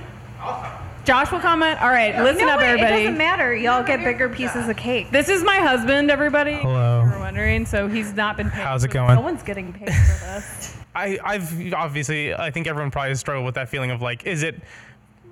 [1.07, 1.81] Josh will comment.
[1.81, 3.55] All right, listen no, up, wait, it doesn't matter.
[3.55, 5.09] Y'all get bigger pieces of cake.
[5.09, 6.55] This is my husband, everybody.
[6.55, 7.03] Hello.
[7.05, 8.61] If you're wondering, so he's not been paid.
[8.61, 9.15] How's it going?
[9.15, 10.77] No one's getting paid for this.
[10.95, 14.59] I, I've obviously, I think everyone probably struggled with that feeling of like, is it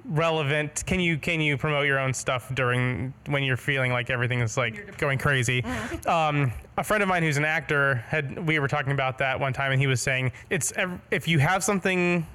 [0.05, 0.85] relevant?
[0.85, 4.55] Can you can you promote your own stuff during when you're feeling like everything is
[4.55, 5.61] like going crazy?
[5.61, 6.09] Mm-hmm.
[6.09, 9.51] Um, a friend of mine who's an actor had we were talking about that one
[9.51, 10.71] time, and he was saying it's
[11.11, 12.25] if you have something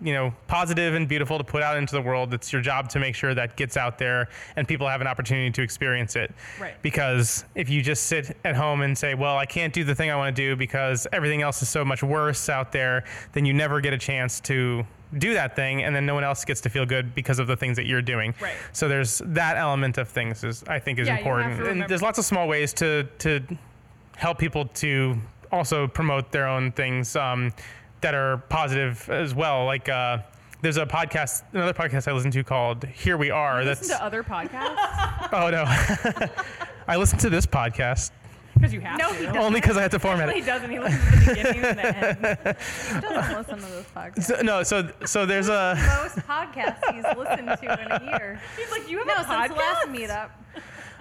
[0.00, 2.34] you know, positive and beautiful to put out into the world.
[2.34, 5.50] It's your job to make sure that gets out there and people have an opportunity
[5.50, 6.34] to experience it.
[6.60, 6.74] Right.
[6.82, 10.10] Because if you just sit at home and say, well, I can't do the thing
[10.10, 13.54] I want to do because everything else is so much worse out there, then you
[13.54, 14.84] never get a chance to
[15.18, 17.56] do that thing and then no one else gets to feel good because of the
[17.56, 18.34] things that you're doing.
[18.40, 18.56] Right.
[18.72, 21.66] So there's that element of things is I think is Yeah, important.
[21.66, 23.40] And there's lots of small ways to to
[24.16, 25.16] help people to
[25.52, 27.52] also promote their own things um,
[28.06, 29.64] that are positive as well.
[29.64, 30.18] Like uh,
[30.62, 34.04] there's a podcast, another podcast I listen to called "Here We Are." Listen that's to
[34.04, 34.76] other podcasts
[35.32, 35.64] oh no,
[36.88, 38.12] I listen to this podcast
[38.54, 39.14] because you have No, to.
[39.16, 39.40] he doesn't.
[39.42, 40.46] only because I have to format He it.
[40.46, 40.70] doesn't.
[40.70, 42.56] He listens to the beginning and the end.
[42.94, 44.22] He doesn't listen to this podcast.
[44.22, 48.40] So, no, so so there's a Most podcasts he's listened to in a year.
[48.56, 49.48] He's like, you have No, a since podcast.
[49.48, 50.30] the last meetup.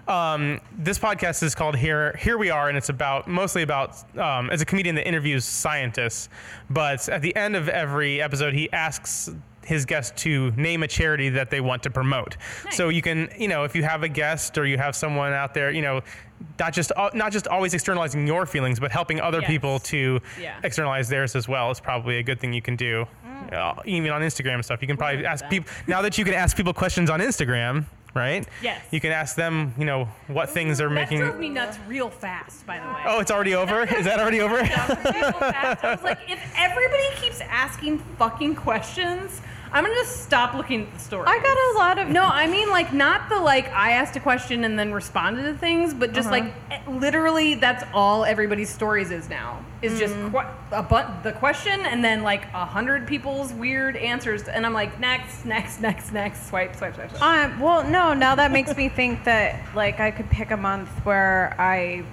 [0.08, 4.50] Um, this podcast is called Here Here We Are, and it's about mostly about um,
[4.50, 6.30] as a comedian that interviews scientists.
[6.70, 9.30] But at the end of every episode, he asks
[9.64, 12.38] his guest to name a charity that they want to promote.
[12.70, 15.56] So you can, you know, if you have a guest or you have someone out
[15.56, 16.02] there, you know,
[16.60, 19.50] not just uh, not just always externalizing your feelings, but helping other Yes.
[19.50, 20.54] people to Yeah.
[20.64, 23.08] externalize theirs as well is probably a good thing you can do.
[23.52, 25.50] Uh, even on Instagram stuff, you can probably ask that.
[25.50, 27.86] people now that you can ask people questions on Instagram.
[28.16, 28.48] Right?
[28.64, 28.82] Yes.
[28.92, 31.20] You can ask them, you know, what things are making.
[31.20, 31.30] That making.
[31.32, 33.02] drove me nuts real fast, by the way.
[33.06, 33.84] Oh, it's already over?
[33.84, 34.56] Is that already over?
[34.58, 39.42] I was like, if everybody keeps asking fucking questions,
[39.74, 41.26] I'm gonna just stop looking at the story.
[41.28, 44.22] I got a lot of No, I mean like not the like I asked a
[44.22, 46.40] question and then responded to things, but just Uh-huh.
[46.46, 49.60] like eh, literally that's all everybody's stories is now.
[49.86, 50.32] Is just Mm.
[50.32, 54.74] que- a but the question and then like a hundred people's weird answers, and I'm
[54.74, 57.22] like next, next, next, next, swipe, swipe, swipe, swipe.
[57.22, 60.90] Um, well, no, now that makes me think that like I could pick a month
[61.04, 62.04] where I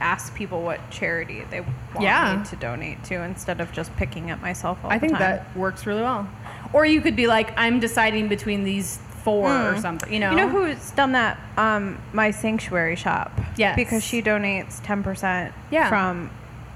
[0.00, 2.36] ask people what charity they want Yeah.
[2.36, 5.20] me to donate to instead of just picking it myself all I the think time.
[5.20, 6.26] that works really well.
[6.72, 10.12] Or you could be like, I'm deciding between these four or something.
[10.12, 10.30] You know.
[10.32, 11.38] You know who's done that?
[11.56, 13.30] Um, my sanctuary shop.
[13.56, 13.76] Yes.
[13.76, 15.88] Because she donates ten percent Yeah.
[15.88, 16.30] from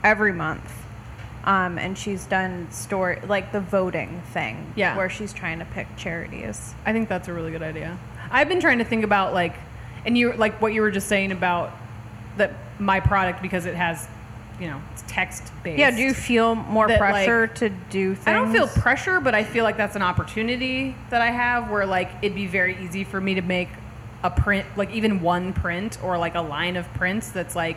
[0.06, 0.72] every month.
[1.44, 4.72] Um, and she's done store like the voting thing.
[4.76, 4.96] Yeah.
[4.96, 6.74] Where she's trying to pick charities.
[6.84, 7.98] I think that's a really good idea.
[8.30, 9.54] I've been trying to think about like,
[10.04, 11.72] and you like what you were just saying about
[12.36, 14.08] that my product because it has,
[14.60, 15.78] you know, it's text based.
[15.78, 15.90] Yeah.
[15.92, 18.26] Do you feel more That, pressure like, to do things?
[18.26, 21.86] I don't feel pressure, but I feel like that's an opportunity that I have where
[21.86, 23.68] like it'd be very easy for me to make
[24.24, 27.76] a print, like even one print or like a line of prints that's like,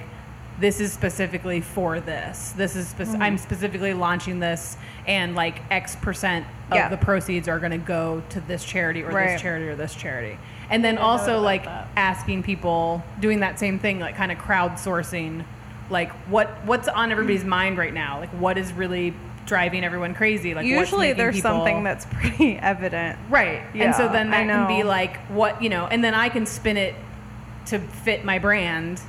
[0.60, 2.52] this is specifically for this.
[2.58, 3.22] This is Mm-hmm.
[3.22, 6.90] I'm specifically launching this, and like X percent of Yeah.
[6.90, 9.30] the proceeds are going to go to this charity or Right.
[9.34, 10.38] this charity or this charity.
[10.70, 11.88] And then also like that.
[11.96, 15.44] asking people doing that same thing, like kind of crowdsourcing,
[15.90, 19.14] like what what's on everybody's mind right now, like what is really
[19.46, 20.54] driving everyone crazy.
[20.54, 23.18] Like Usually there's people- something that's pretty evident.
[23.30, 26.14] right, Yeah, and so then I that can be like what you know, and then
[26.14, 26.94] I can spin it
[27.68, 29.02] to fit my brand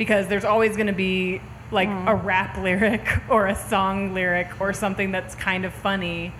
[0.00, 2.08] because there's always going to be like Mm.
[2.08, 6.32] a rap lyric or a song lyric or something that's kind of funny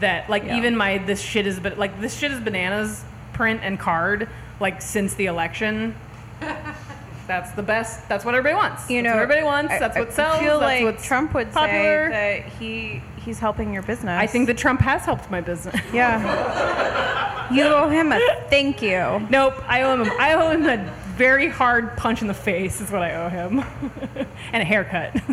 [0.00, 0.56] that like Yeah.
[0.56, 4.26] even my this shit is but like this shit is bananas print and card
[4.58, 5.94] like since the election
[7.26, 10.12] that's the best that's what everybody wants You know, what everybody wants I- that's what
[10.14, 12.10] sells feel that's like what's Trump would popular.
[12.10, 14.18] say that he he's helping your business.
[14.20, 15.76] I think that Trump has helped my business.
[15.92, 17.48] yeah.
[17.54, 18.18] you owe him a
[18.50, 19.20] thank you.
[19.30, 20.10] Nope, I owe him.
[20.18, 22.80] I owe him a very hard punch in the face.
[22.80, 23.60] Is what I owe him,
[24.52, 25.12] and a haircut.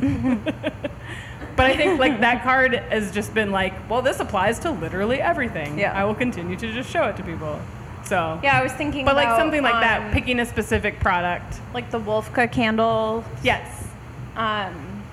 [1.55, 5.21] but I think like that card has just been like, well, this applies to literally
[5.21, 5.77] everything.
[5.77, 5.93] Yeah.
[5.93, 7.59] I will continue to just show it to people.
[8.03, 11.59] So Yeah, I was thinking but like something like um, that, picking a specific product.
[11.73, 13.23] like the Wolfka candle.
[13.43, 13.87] Yes,
[14.35, 15.03] Um,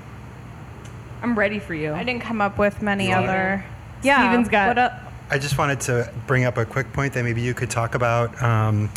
[1.23, 1.93] I'm ready for you.
[1.93, 3.25] I didn't come up with many Steven.
[3.25, 3.65] other.
[4.03, 5.03] Yeah, Steven's got- What up?
[5.31, 8.41] I just wanted to bring up a quick point that maybe you could talk about.
[8.43, 8.91] Um,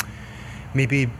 [0.74, 1.10] maybe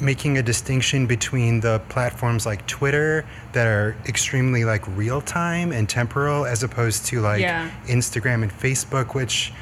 [0.00, 5.88] making a distinction between the platforms like Twitter that are extremely like real time and
[5.88, 7.70] temporal, as opposed to like Yeah.
[7.86, 9.52] Instagram and Facebook, which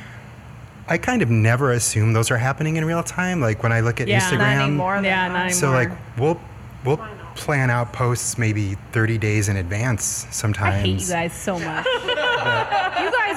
[0.88, 3.40] I kind of never assume those are happening in real time.
[3.40, 4.20] Like when I look at Yeah.
[4.20, 5.00] Instagram, Not Not anymore.
[5.02, 6.40] yeah, they're not so like we'll
[6.84, 7.00] we'll
[7.34, 10.74] plan out posts maybe 30 days in advance sometimes.
[10.74, 11.86] I hate you guys so much.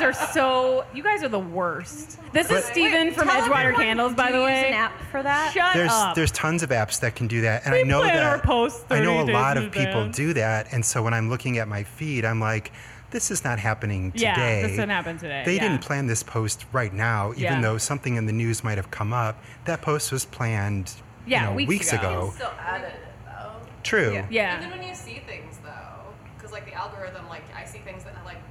[0.02, 0.86] you guys are so.
[0.94, 2.20] You guys are the worst.
[2.34, 4.60] This is But- Steven from Tell Edgewater everyone, Candles, by do the you way.
[4.62, 5.54] Use an app for that.
[5.54, 6.16] Shut there's up.
[6.16, 8.40] there's tons of apps that can do that and We i know plan that our
[8.40, 10.16] posts i know 30 a lot days of people advance.
[10.16, 12.72] do that and so when i'm looking at my feed i'm like
[13.12, 14.24] this is not happening today.
[14.24, 15.62] Yeah, today this didn't happen today, they yeah.
[15.68, 17.62] didn't plan this post right now even Yeah.
[17.62, 20.94] though something in the news might have come up that post was planned
[21.28, 22.00] Yeah, you know, weeks weeks, ago.
[22.10, 23.52] ago, Still edit it though.
[23.84, 24.26] true Yeah.
[24.30, 24.58] yeah.
[24.66, 28.16] Even when you see things though, because like the algorithm, like I see things that
[28.26, 28.51] like people post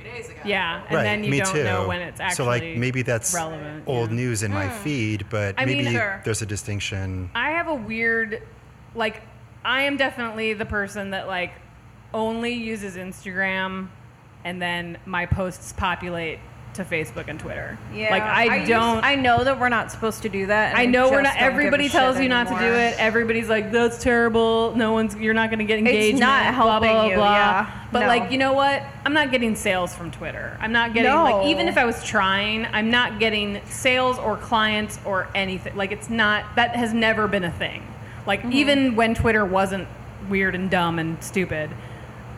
[0.00, 0.40] three days ago.
[0.44, 3.02] Yeah, and right then you me don't too know when it's actually so like maybe
[3.02, 3.84] that's relevant.
[3.86, 4.16] old yeah.
[4.16, 4.82] news in my hmm.
[4.82, 6.20] feed but I mean, maybe Sure.
[6.24, 8.42] there's a distinction I have a weird,
[8.94, 9.22] like,
[9.64, 11.52] I am definitely the person that like
[12.14, 13.88] only uses Instagram,
[14.44, 16.38] and then my posts populate
[16.78, 17.78] to Facebook and Twitter.
[17.94, 19.04] Yeah, like I, used- don't.
[19.04, 20.76] I know that we're not supposed to do that.
[20.76, 21.34] I know we're not.
[21.34, 22.96] don't give a Everybody tells you not to do it.
[22.98, 24.74] Everybody's like, "That's terrible.
[24.74, 25.14] No one's.
[25.16, 27.34] You're not going to get engagement." It's not blah, helping blah, you, Blah.
[27.34, 27.70] yeah.
[27.92, 28.06] But No.
[28.06, 28.82] like, you know what?
[29.04, 30.56] I'm not getting sales from Twitter.
[30.60, 31.24] I'm not getting No.
[31.24, 35.76] like even if I was trying, I'm not getting sales or clients or anything.
[35.76, 36.44] Like it's not.
[36.56, 37.82] That has never been a thing.
[38.26, 38.52] Like Mm-hmm.
[38.52, 39.88] even when Twitter wasn't
[40.28, 41.70] weird and dumb and stupid,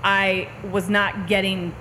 [0.03, 1.74] I was not getting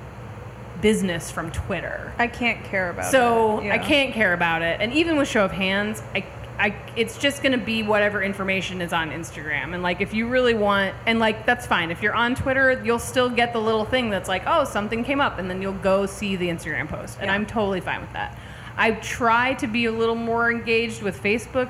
[0.82, 2.14] business from Twitter.
[2.18, 3.66] I can't care about So it.
[3.66, 3.74] Yeah.
[3.76, 4.80] I can't care about it.
[4.82, 6.26] And even with show of hands, I,
[6.58, 9.74] I, it's just going to be whatever information is on Instagram.
[9.74, 11.92] And like, if you really want, and like, that's fine.
[11.92, 15.22] If you're on Twitter, you'll still get the little thing that's like, oh, something came
[15.22, 17.18] up, and then you'll go see the Instagram post.
[17.20, 17.34] And Yeah.
[17.36, 18.38] I'm totally fine with that.
[18.78, 21.70] I try to be a little more engaged with Facebook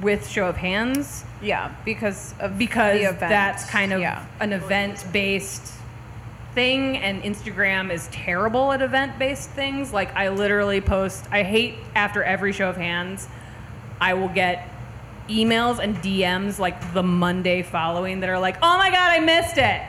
[0.00, 4.24] with show of hands Yeah, because of because that's kind of yeah.
[4.40, 5.72] an event based
[6.54, 9.92] thing and Instagram is terrible at event based things.
[9.92, 13.28] Like I literally post I hate after every show of hands,
[14.00, 14.68] I will get
[15.28, 19.56] emails and DMs like the Monday following that are like, "Oh my god, I missed
[19.58, 19.82] it."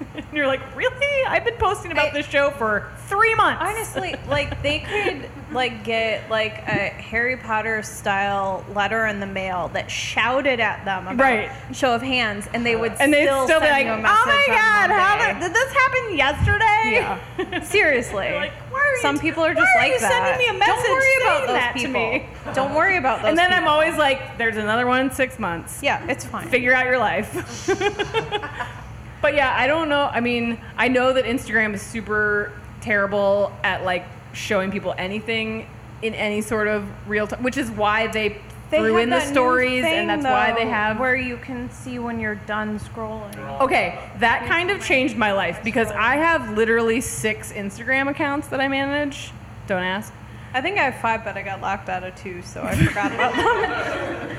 [0.14, 1.26] and you're like, "Really?
[1.26, 5.82] I've been posting about I- this show for 3 months." Honestly, like they could like
[5.84, 11.22] get like a Harry Potter style letter in the mail that shouted at them about
[11.24, 11.50] Right.
[11.72, 14.90] show of hands, and they would and they still, still be like, "Oh my god,
[14.90, 17.60] how did, did this happen yesterday?" Yeah.
[17.62, 18.32] Seriously.
[18.34, 20.10] Like, "Why are you- Some people are just why are like you that.
[20.10, 21.92] sending me a message Don't worry about those that to people.
[22.10, 22.26] me?
[22.54, 23.28] Don't worry about those.
[23.30, 26.46] and then I'm always like, "There's another one in 6 months." yeah, it's fine.
[26.48, 27.66] figure out your life.
[29.22, 30.08] but yeah, I don't know.
[30.12, 35.68] I mean, I know that Instagram is super terrible at like showing people anything
[36.02, 39.82] in any sort of real time, which is why they, They threw in the stories,
[39.82, 41.00] thing, and that's why they have.
[41.00, 43.36] where you can see when you're done scrolling.
[43.60, 48.60] Okay, that kind of changed my life because I have literally six Instagram accounts that
[48.60, 49.32] I manage.
[49.66, 50.12] Don't ask.
[50.54, 53.12] I think I have five, but I got locked out of two, so I forgot
[53.12, 53.34] about
[54.28, 54.36] them.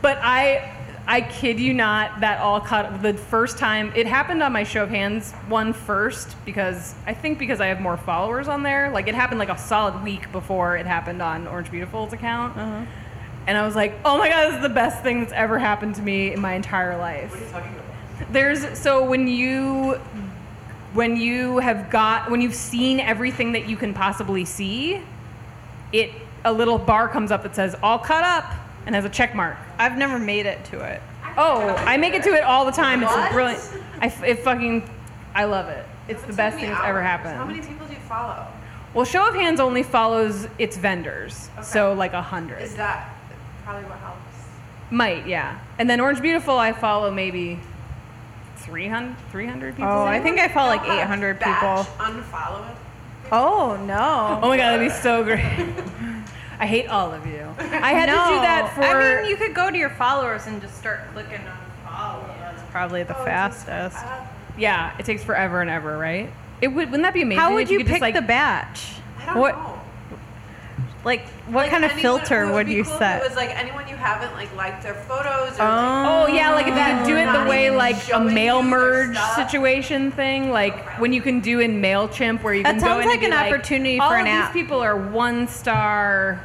[0.00, 0.74] But I,
[1.06, 4.84] I kid you not, that all cut the first time it happened on my show
[4.84, 8.90] of hands one first because I think because I have more followers on there.
[8.90, 12.56] Like it happened like a solid week before it happened on Orange Beautiful's account,
[13.46, 15.96] and I was like, oh my god, this is the best thing that's ever happened
[15.96, 17.52] to me in my entire life.
[18.30, 19.98] There's so when you
[20.92, 25.02] when you have got when you've seen everything that you can possibly see,
[25.92, 26.12] it
[26.44, 28.52] a little bar comes up that says all cut up
[28.86, 29.56] and has a check mark.
[29.78, 31.00] I've never made it to it.
[31.36, 33.02] Oh, I make it to it all the time.
[33.02, 33.62] It's brilliant.
[34.00, 34.88] I f- it fucking
[35.34, 35.86] I love it.
[36.08, 37.36] It's the best thing that's ever happened.
[37.36, 38.46] How many people do you follow?
[38.92, 42.60] Well, Show of Hands only follows its vendors, so like a hundred.
[42.60, 43.14] Is that
[43.64, 44.18] probably what helps?
[44.90, 45.58] Might, yeah.
[45.78, 47.58] And then Orange Beautiful, I follow maybe
[48.56, 49.90] 300, 300 people.
[49.90, 52.04] Oh, I think I follow like Know how to 800 batch people.
[52.04, 52.76] Unfollow it.
[53.32, 54.40] Oh no.
[54.42, 55.40] Oh my god, that'd be so great.
[56.62, 57.44] I hate all of you.
[57.58, 58.22] I had no.
[58.22, 58.82] to do that for.
[58.82, 62.24] I mean, you could go to your followers and just start clicking on follow.
[62.38, 63.96] That's probably the Oh, fastest.
[63.98, 64.30] Ah.
[64.56, 66.32] yeah, it takes forever and ever, right?
[66.60, 66.92] It would.
[66.92, 67.40] Wouldn't that be amazing?
[67.40, 68.94] How would if you pick just, like, the batch?
[69.18, 69.80] I don't what know.
[71.04, 73.20] like what Like, kind of anyone- filter would be you cool set?
[73.22, 75.66] It was like anyone you haven't like liked their photos or oh.
[75.66, 79.18] oh yeah, like if you oh, could do it the way like a mail merge
[79.34, 83.10] situation thing, like when you can do in Mailchimp, where you That can go and
[83.10, 86.40] like an opportunity all for an these people are one star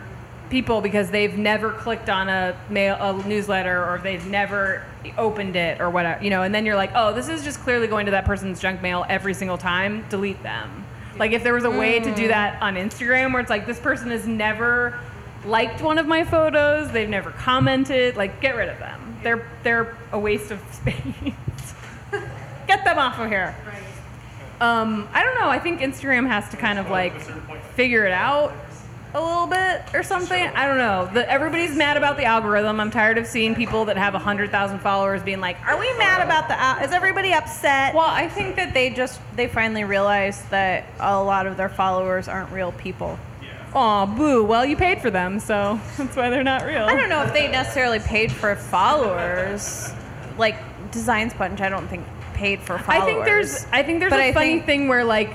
[0.49, 4.85] people because they've never clicked on a mail a newsletter or they've never
[5.17, 7.87] opened it or whatever you know and then you're like oh this is just clearly
[7.87, 10.85] going to that person's junk mail every single time delete them.
[11.17, 13.79] Like if there was a way to do that on instagram where it's like this
[13.79, 14.99] person has never
[15.45, 19.19] liked one of my photos they've never commented like get rid of them.
[19.23, 20.95] They're they're a waste of space.
[22.67, 23.55] Get them off of here.
[24.59, 25.49] Um, I don't know.
[25.49, 27.19] I think Instagram has to kind of like
[27.75, 28.53] figure it out
[29.17, 30.41] a little bit or something.
[30.55, 31.09] I don't know.
[31.13, 32.79] The, everybody's mad about the algorithm.
[32.79, 36.47] I'm tired of seeing people that have 100,000 followers being like, "Are we mad about
[36.47, 36.59] the?
[36.59, 41.21] Al- is everybody upset?" Well, I think that they just they finally realized that a
[41.21, 43.17] lot of their followers aren't real people.
[43.75, 44.43] Aw, boo.
[44.43, 46.85] Well, you paid for them, so that's why they're not real.
[46.85, 49.91] I don't know if they necessarily paid for followers,
[50.37, 50.55] like
[50.91, 51.61] Design Sponge.
[51.61, 53.01] I don't think paid for followers.
[53.01, 55.31] I think there's I think there's But a I funny think- thing where like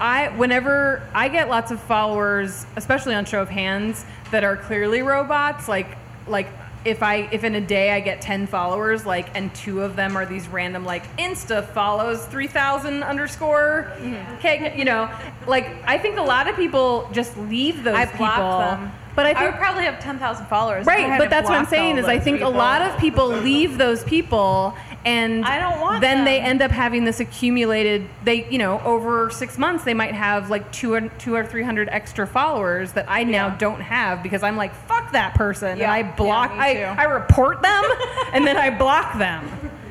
[0.00, 5.02] I whenever I get lots of followers, especially on show of hands that are clearly
[5.02, 6.48] robots, like like
[6.84, 10.16] if I if in a day I get 10 followers like and two of them
[10.16, 14.78] are these random like insta follows 3000 underscore Mm-hmm.
[14.78, 15.10] you know
[15.48, 18.92] like I think a lot of people just leave those I people them.
[19.16, 20.86] but I I would probably have ten thousand followers.
[20.86, 24.04] Right, but that's what I'm saying is I think a lot of people leave those
[24.04, 24.76] people
[25.06, 29.30] and I don't want then they end up having this accumulated they you know over
[29.30, 33.22] 6 months they might have like 2 or, 2 or 300 extra followers that I
[33.24, 33.56] now Yeah.
[33.58, 37.02] don't have because I'm like fuck that person Yeah, and I block yeah, I.
[37.02, 37.84] I report them
[38.32, 39.48] and then I block them.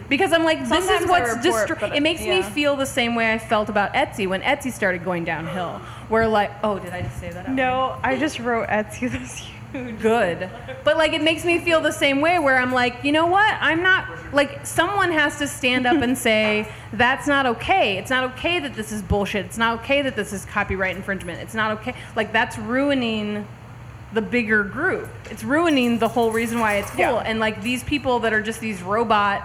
[0.08, 3.34] Because I'm like, this Sometimes is what's but It makes me feel the same way
[3.34, 5.80] I felt about Etsy when Etsy started going downhill.
[6.10, 7.48] Where like, oh, did I just say that?
[7.48, 7.52] out?
[7.52, 9.55] No, I just wrote Etsy this huge.
[10.00, 10.50] Good.
[10.84, 13.56] But like it makes me feel the same way where I'm like, you know what?
[13.60, 17.98] I'm not like someone has to stand up and say that's not okay.
[17.98, 19.46] It's not okay that this is bullshit.
[19.46, 21.40] It's not okay that this is copyright infringement.
[21.40, 21.96] It's not okay.
[22.16, 23.48] Like that's ruining
[24.14, 25.10] the bigger group.
[25.30, 27.00] It's ruining the whole reason why it's cool.
[27.00, 27.16] Yeah.
[27.18, 29.44] And like these people that are just these robot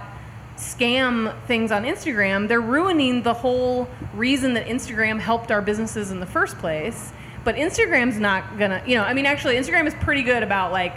[0.57, 6.21] scam things on Instagram, they're ruining the whole reason that Instagram helped our businesses in
[6.21, 7.13] the first place.
[7.45, 10.95] But Instagram's not gonna, you know, I mean, actually, Instagram is pretty good about like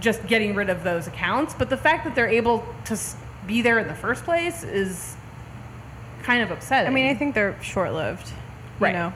[0.00, 1.54] just getting rid of those accounts.
[1.54, 2.98] But the fact that they're able to
[3.46, 5.16] be there in the first place is
[6.22, 6.90] kind of upsetting.
[6.90, 8.30] I mean, I think they're short-lived.
[8.80, 8.90] Right.
[8.90, 9.12] You know.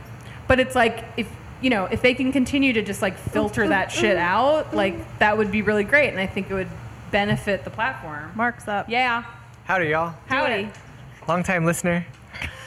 [0.49, 3.91] But it's like if you know if they can continue to just like filter that
[3.93, 4.27] shit mm-hmm.
[4.27, 4.77] out, mm-hmm.
[4.77, 6.71] like that would be really great, and I think it would
[7.11, 8.33] benefit the platform.
[8.35, 8.89] Marks up.
[8.89, 9.25] Yeah.
[9.65, 10.15] Howdy, y'all.
[10.27, 10.69] Howdy.
[11.29, 12.05] Long time listener.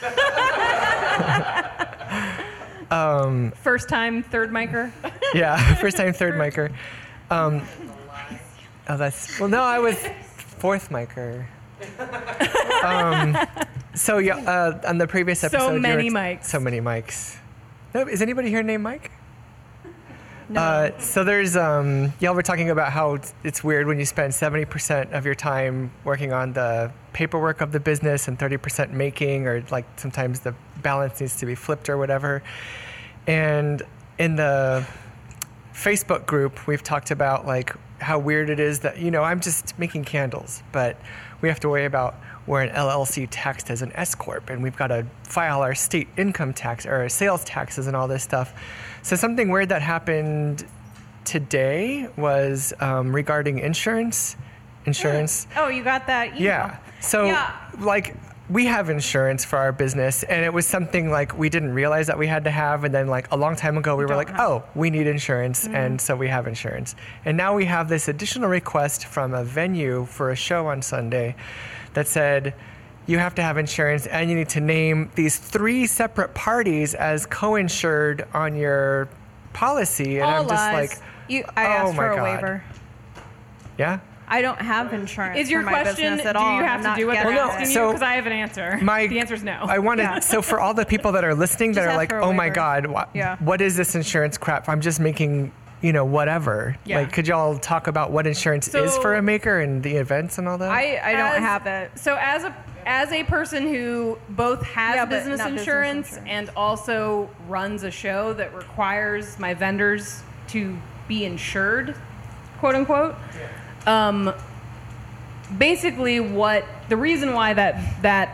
[2.90, 4.92] First time third micer.
[5.34, 6.72] Yeah, first time third micer.
[7.30, 7.62] Um,
[8.88, 9.48] oh, that's well.
[9.48, 9.96] No, I was
[10.58, 11.46] fourth micer.
[12.84, 13.36] Um,
[13.94, 16.44] so yeah, uh, on the previous So episode, you many were- mics.
[16.44, 17.36] So many mics.
[17.94, 19.10] No, is anybody here named Mike?
[20.48, 20.60] No.
[20.60, 25.12] Uh, so there's um, y'all were talking about how it's- weird when you spend 70%
[25.12, 29.86] of your time working on the paperwork of the business and 30% making, or like
[29.96, 32.42] sometimes the balance needs to be flipped or whatever.
[33.26, 33.82] And
[34.18, 34.86] in the
[35.74, 39.78] Facebook group, we've talked about like how weird it is that you know I'm just
[39.78, 41.00] making candles, but
[41.40, 42.14] we have to worry about
[42.46, 46.08] we're an LLC taxed as an S corp, and we've got to file our state
[46.16, 48.54] income tax or our sales taxes and all this stuff.
[49.06, 50.66] So something weird that happened
[51.24, 54.34] today was um, regarding insurance.
[54.84, 55.46] Insurance.
[55.56, 56.30] Oh, you got that?
[56.30, 56.42] Email.
[56.42, 56.78] Yeah.
[56.98, 57.52] So, Yeah.
[57.78, 58.16] like,
[58.50, 62.18] we have insurance for our business, and it was something like we didn't realize that
[62.18, 62.82] we had to have.
[62.82, 65.68] And then, like, a long time ago, we were like, oh, we need insurance.
[65.68, 66.96] And so we have insurance.
[67.24, 71.36] And now we have this additional request from a venue for a show on Sunday
[71.94, 72.54] that said,
[73.06, 77.26] you have to have insurance and you need to name these three separate parties as
[77.26, 79.08] co insured on your
[79.52, 80.16] policy.
[80.18, 80.90] And All I'm just lies.
[80.90, 80.98] like,
[81.28, 82.22] You, I Oh asked my for a God.
[82.24, 82.64] waiver.
[83.78, 84.00] yeah?
[84.28, 85.38] I don't have insurance.
[85.38, 86.16] Is your for my question?
[86.18, 86.56] Do at all.
[86.56, 87.68] you have to do what they're Well, asking it.
[87.68, 87.74] you?
[87.74, 88.76] so Because I have an answer.
[88.82, 89.52] My, the answer is no.
[89.68, 90.18] I wanted Yeah.
[90.18, 92.32] so for all the people that are listening that Just are like, for a "Oh
[92.32, 93.36] my god, what, Yeah.
[93.38, 94.68] what is this insurance crap?
[94.68, 95.52] I'm just making,
[95.86, 96.98] you know, whatever." Yeah.
[96.98, 100.38] Like, could y'all talk about what insurance So- is for a maker and the events
[100.38, 100.70] and all that?
[100.70, 101.90] I, I don't As- have it.
[101.98, 102.54] So as a
[102.88, 106.30] as a person who both has Yeah, business, not business insurance insurance.
[106.30, 110.76] and also runs a show that requires my vendors to
[111.08, 111.94] be insured,
[112.60, 113.16] quote unquote.
[113.88, 114.32] Um,
[115.58, 118.28] basically, what the reason why that that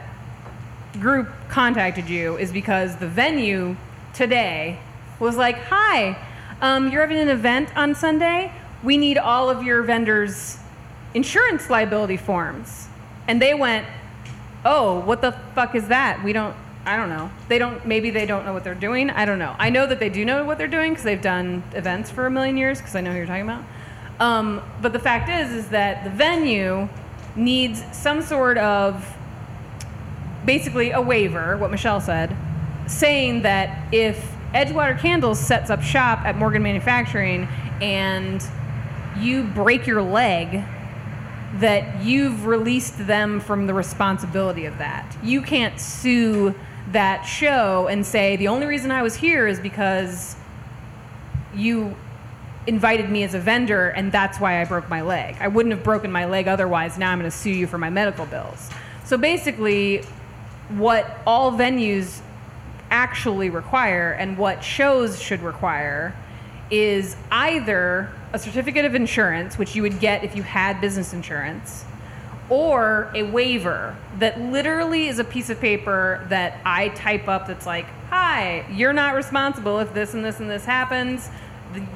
[1.01, 3.77] group contacted you is because the venue
[4.13, 4.79] today
[5.19, 6.17] was like, "Hi,
[6.63, 8.53] um, you're having an event on Sunday.
[8.83, 10.59] We need all of your vendors'
[11.13, 12.89] insurance liability forms."
[13.29, 13.87] And they went,
[14.65, 16.25] "Oh, what the fuck is that?
[16.25, 17.31] We don't I don't know.
[17.49, 17.85] They don't.
[17.87, 19.11] Maybe they don't know what they're doing.
[19.11, 19.55] I don't know.
[19.59, 22.31] I know that they do know what they're doing because they've done events for a
[22.31, 22.79] million years.
[22.79, 23.65] Because I know who you're talking about.
[24.19, 26.89] Um, but the fact is, is that the venue
[27.37, 29.17] needs some sort of
[30.45, 32.37] basically a waiver, what Michelle said,
[32.89, 37.49] saying that if Edgewater Candles sets up shop at Morgan Manufacturing
[37.81, 38.43] and
[39.19, 40.65] you break your leg,
[41.57, 45.17] that you've released them from the responsibility of that.
[45.23, 46.55] You can't sue
[46.93, 50.35] that show and say, the only reason I was here is because
[51.55, 51.95] you
[52.67, 55.37] invited me as a vendor and that's why I broke my leg.
[55.41, 56.97] I wouldn't have broken my leg otherwise.
[56.97, 58.71] Now I'm going to sue you for my medical bills.
[59.05, 60.05] So basically,
[60.69, 62.23] what all venues
[62.93, 66.15] actually require and what shows should require
[66.71, 71.85] is either a certificate of insurance, which you would get if you had business insurance,
[72.51, 77.67] or a waiver that literally is a piece of paper that I type up that's
[77.67, 81.31] like, hi, you're not responsible if this and this and this happens.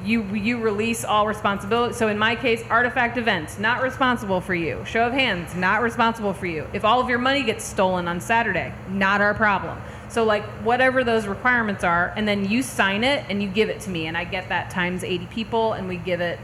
[0.03, 1.93] You, you release all responsibility.
[1.93, 4.83] So in my case, artifact events, not responsible for you.
[4.85, 6.65] Show of hands, not responsible for you.
[6.73, 9.79] If all of your money gets stolen on Saturday, not our problem.
[10.17, 13.81] So like whatever those requirements are, and then you sign it and you give it
[13.81, 16.39] to me, and I get that times 80 people, and we give it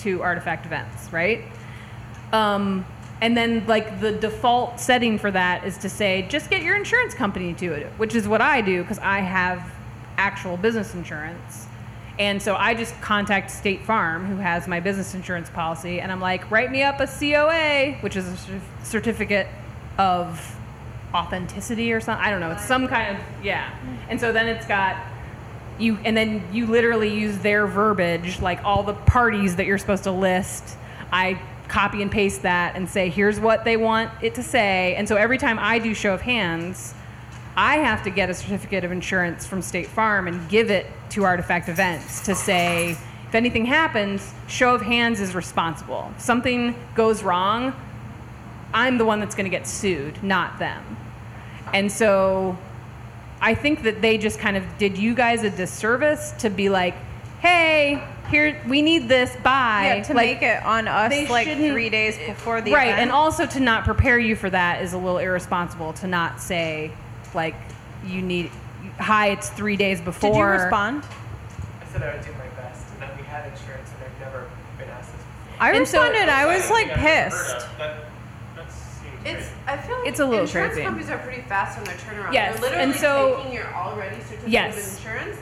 [0.00, 1.44] to artifact events, right?
[2.30, 2.84] Um,
[3.22, 7.14] and then like the default setting for that is to say just get your insurance
[7.14, 9.72] company to it, which is what I do because I have
[10.18, 11.68] actual business insurance.
[12.18, 16.20] And so I just contact State Farm, who has my business insurance policy, and I'm
[16.20, 19.46] like, write me up a COA, which is a certificate
[19.96, 20.58] of
[21.14, 22.24] authenticity or something.
[22.24, 22.50] I don't know.
[22.50, 23.70] It's some kind of yeah.
[24.08, 24.96] And so then it's got
[25.78, 30.04] you, and then you literally use their verbiage, like all the parties that you're supposed
[30.04, 30.76] to list.
[31.12, 34.94] I copy and paste that and say, here's what they want it to say.
[34.96, 36.94] And so every time I do show of hands,
[37.56, 41.24] I have to get a certificate of insurance from State Farm and give it to
[41.24, 46.10] Artifact Events to say, if anything happens, show of hands is responsible.
[46.16, 47.72] If something goes wrong,
[48.74, 50.96] I'm the one that's going to get sued, not them.
[51.72, 52.56] And so
[53.40, 56.94] I think that they just kind of did you guys a disservice to be like,
[57.40, 61.88] hey, here we need this by Yeah, to like, make it on us like three
[61.90, 63.00] days before the right, event.
[63.00, 65.92] and also to not prepare you for that is a little irresponsible.
[65.94, 66.92] To not say
[67.34, 67.54] like
[68.06, 68.50] you need,
[68.98, 70.30] hi, it's three days before.
[70.30, 71.02] Did you respond?
[71.80, 74.46] I said I would do my best, and that we had insurance, and I've never
[74.78, 75.22] been asked this.
[75.58, 76.28] I And so- responded.
[76.28, 77.56] I was like I've never pissed.
[77.56, 77.78] of.
[77.78, 78.04] That,
[78.54, 79.50] that seems It's.
[79.66, 80.84] I feel like It's a little insurance crazy.
[80.86, 82.32] companies are pretty fast on their turnaround.
[82.32, 84.76] Yes, They're literally and so- taking your already certificate Yes.
[84.78, 85.36] of insurance,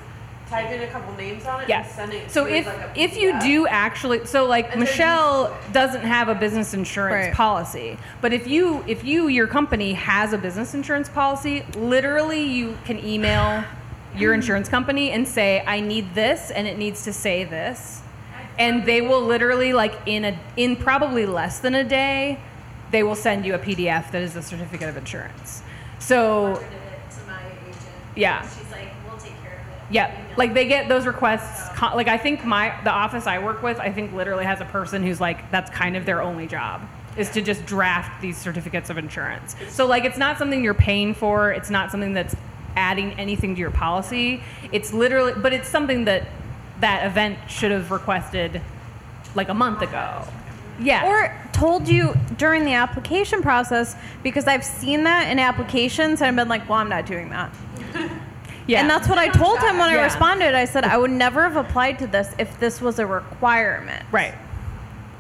[0.51, 1.99] type in a couple names on it, and Yes.
[1.99, 5.69] it So if like a if you do actually, so like And Michelle used to
[5.69, 5.73] it.
[5.75, 7.35] doesn't have a business insurance Right.
[7.35, 12.77] policy, but if you if you your company has a business insurance policy, literally you
[12.85, 13.63] can email
[14.17, 18.01] your insurance company and say I need this and it needs to say this,
[18.59, 22.39] and they will literally like in a in probably less than a day,
[22.91, 25.63] they will send you a PDF that is a certificate of insurance.
[25.99, 27.77] So to my agent.
[28.17, 28.43] Yeah.
[28.43, 29.93] She's like, we'll take care of it.
[29.93, 31.81] Yeah, like they get those requests.
[31.81, 35.03] Like I think my the office I work with, I think literally has a person
[35.03, 36.83] who's like that's kind of their only job
[37.17, 39.57] is to just draft these certificates of insurance.
[39.69, 41.51] So like it's not something you're paying for.
[41.51, 42.37] It's not something that's
[42.77, 44.43] adding anything to your policy.
[44.71, 46.29] It's literally, but it's something that
[46.81, 48.63] that event should have requested
[49.35, 50.25] like a month ago.
[50.81, 51.07] Yeah.
[51.07, 56.37] Or told you during the application process because I've seen that in applications and I've
[56.37, 57.53] been like, well, I'm not doing that.
[58.67, 58.81] yeah.
[58.81, 60.55] And that's what I told him when I responded.
[60.55, 64.05] I said I would never have applied to this if this was a requirement.
[64.13, 64.35] right.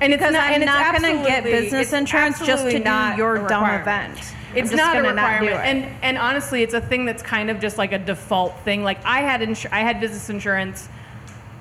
[0.00, 3.16] And Because it's not, I'm and not going to get business insurance just to not
[3.16, 4.16] do your dumb event.
[4.54, 5.58] It's not a not requirement, it.
[5.66, 8.84] and and honestly, it's a thing that's kind of just like a default thing.
[8.84, 10.88] Like I had insu- I had business insurance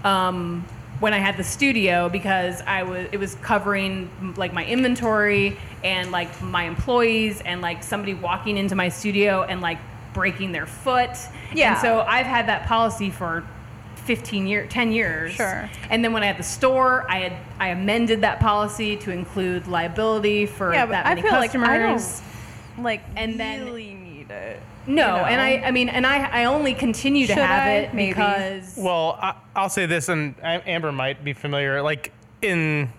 [0.04, 0.66] um,
[1.00, 6.12] when I had the studio because I was it was covering like my inventory and
[6.12, 9.78] like my employees and like somebody walking into my studio and like
[10.14, 11.12] breaking their foot.
[11.54, 11.74] Yeah.
[11.74, 13.44] And so I've had that policy for
[14.06, 15.34] 15 year 10 years.
[15.34, 15.70] Sure.
[15.90, 19.68] And then when I had the store, I had I amended that policy to include
[19.68, 21.68] liability for yeah, but that I many feel customers.
[21.68, 21.88] like I
[22.76, 24.60] don't like And then- really need it.
[24.88, 25.26] No, you know?
[25.26, 27.72] and I, I mean, and I, I only continue to Should have I?
[27.76, 28.14] it Maybe.
[28.14, 31.82] because Well, I, I'll say this, and Amber might be familiar.
[31.82, 32.12] Like
[32.42, 32.90] in,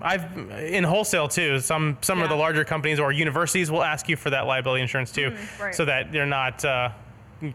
[0.00, 0.24] I've
[0.58, 1.58] in wholesale too.
[1.60, 5.10] Some some of the larger companies or universities will ask you for that liability insurance
[5.12, 5.74] too, Mm, right.
[5.74, 6.90] so that they're not, uh,
[7.40, 7.52] you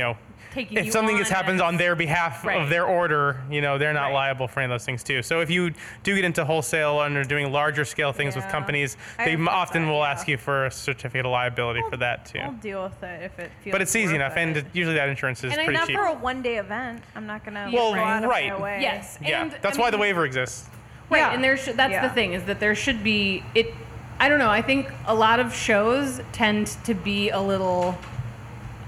[0.00, 0.16] know,
[0.52, 2.60] taking if you something on gets happens on their behalf Right.
[2.60, 4.14] of their order, you know, they're not Right.
[4.14, 5.22] liable for any of those things too.
[5.22, 5.72] So if you
[6.02, 9.46] do get into wholesale and are doing larger scale things with companies, they have m-
[9.46, 10.10] heard often that, will yeah.
[10.10, 12.38] ask you for a certificate of liability for that too.
[12.40, 13.72] I'll deal with it if it feels.
[13.72, 14.40] But it's easy enough, it.
[14.40, 15.96] and usually that insurance is and I'm pretty not cheap.
[15.96, 17.02] for a one day event.
[17.14, 18.50] I'm not gonna Well, go out of right.
[18.50, 18.78] my way.
[18.80, 19.18] Yes.
[19.20, 20.68] yeah, and, that's I why the waiver exists.
[21.08, 21.32] Right, Yeah.
[21.32, 22.06] and there should, that's Yeah.
[22.06, 23.74] the thing is that there should be it.
[24.20, 24.50] I don't know.
[24.50, 27.98] I think a lot of shows tend to be a little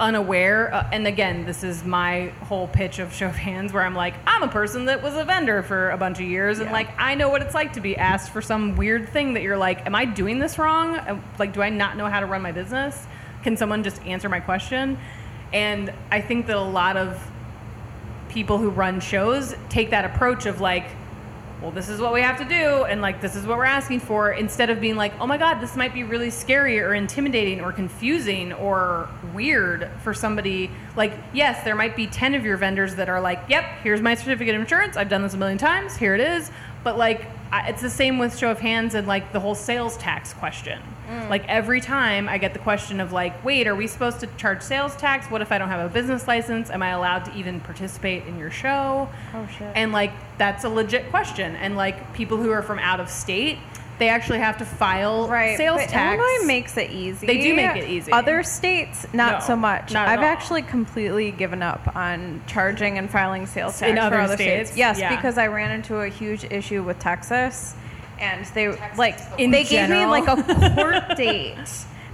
[0.03, 0.75] unaware.
[0.75, 4.15] Uh, and again, this is my whole pitch of show of hands, where I'm like,
[4.27, 6.73] I'm a person that was a vendor for a bunch of years, and Yeah.
[6.73, 9.57] like I know what it's like to be asked for some weird thing that you're
[9.57, 10.97] like, Am I doing this wrong?
[10.97, 13.07] Uh, Like, do I not know how to run my business?
[13.45, 14.99] Can someone just answer my question?
[15.53, 17.19] And I think that a lot of
[18.29, 20.87] people who run shows take that approach of like,
[21.63, 24.01] well, this is what we have to do, and like, this is what we're asking
[24.01, 27.61] for, instead of being like, oh my God, this might be really scary or intimidating
[27.61, 30.73] or confusing or weird for somebody.
[30.97, 34.17] Like, yes, there might be 10 of your vendors that are like, yep, here's my
[34.17, 34.97] certificate of insurance.
[34.97, 35.97] I've done this a million times.
[35.97, 36.51] Here it is.
[36.83, 39.97] But like, I, it's the same with show of hands and like the whole sales
[39.99, 40.83] tax question.
[41.11, 41.29] Mm.
[41.29, 44.63] Like, every time I get the question of like, wait, are we supposed to charge
[44.63, 45.27] sales tax?
[45.31, 46.71] What if I don't have a business license?
[46.71, 49.09] Am I allowed to even participate in your show?
[49.35, 49.73] Oh, shit.
[49.75, 51.57] And like that's a legit question.
[51.57, 53.59] And like people who are from out of state,
[53.99, 56.19] they actually have to file Right, sales but tax.
[56.19, 57.27] Illinois makes it easy.
[57.27, 58.11] They do make it easy.
[58.11, 59.93] Other states, not No, so much.
[59.93, 60.25] not I've all.
[60.25, 64.71] actually completely given up on charging and filing sales tax In for other other states?
[64.71, 64.79] states.
[64.79, 65.15] Yes, Yeah.
[65.15, 67.75] because I ran into a huge issue with Texas,
[68.23, 70.43] and they Texas like is the In they gave me like a
[70.75, 71.57] court date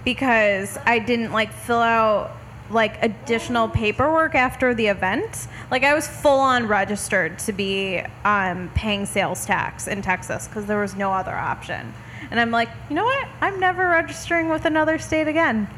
[0.04, 2.32] because I didn't like fill out
[2.70, 5.48] like additional paperwork after the event.
[5.70, 10.66] Like I was full on registered to be um, paying sales tax in Texas because
[10.66, 11.94] there was no other option.
[12.30, 13.28] And I'm like, you know what?
[13.40, 15.68] I'm never registering with another state again.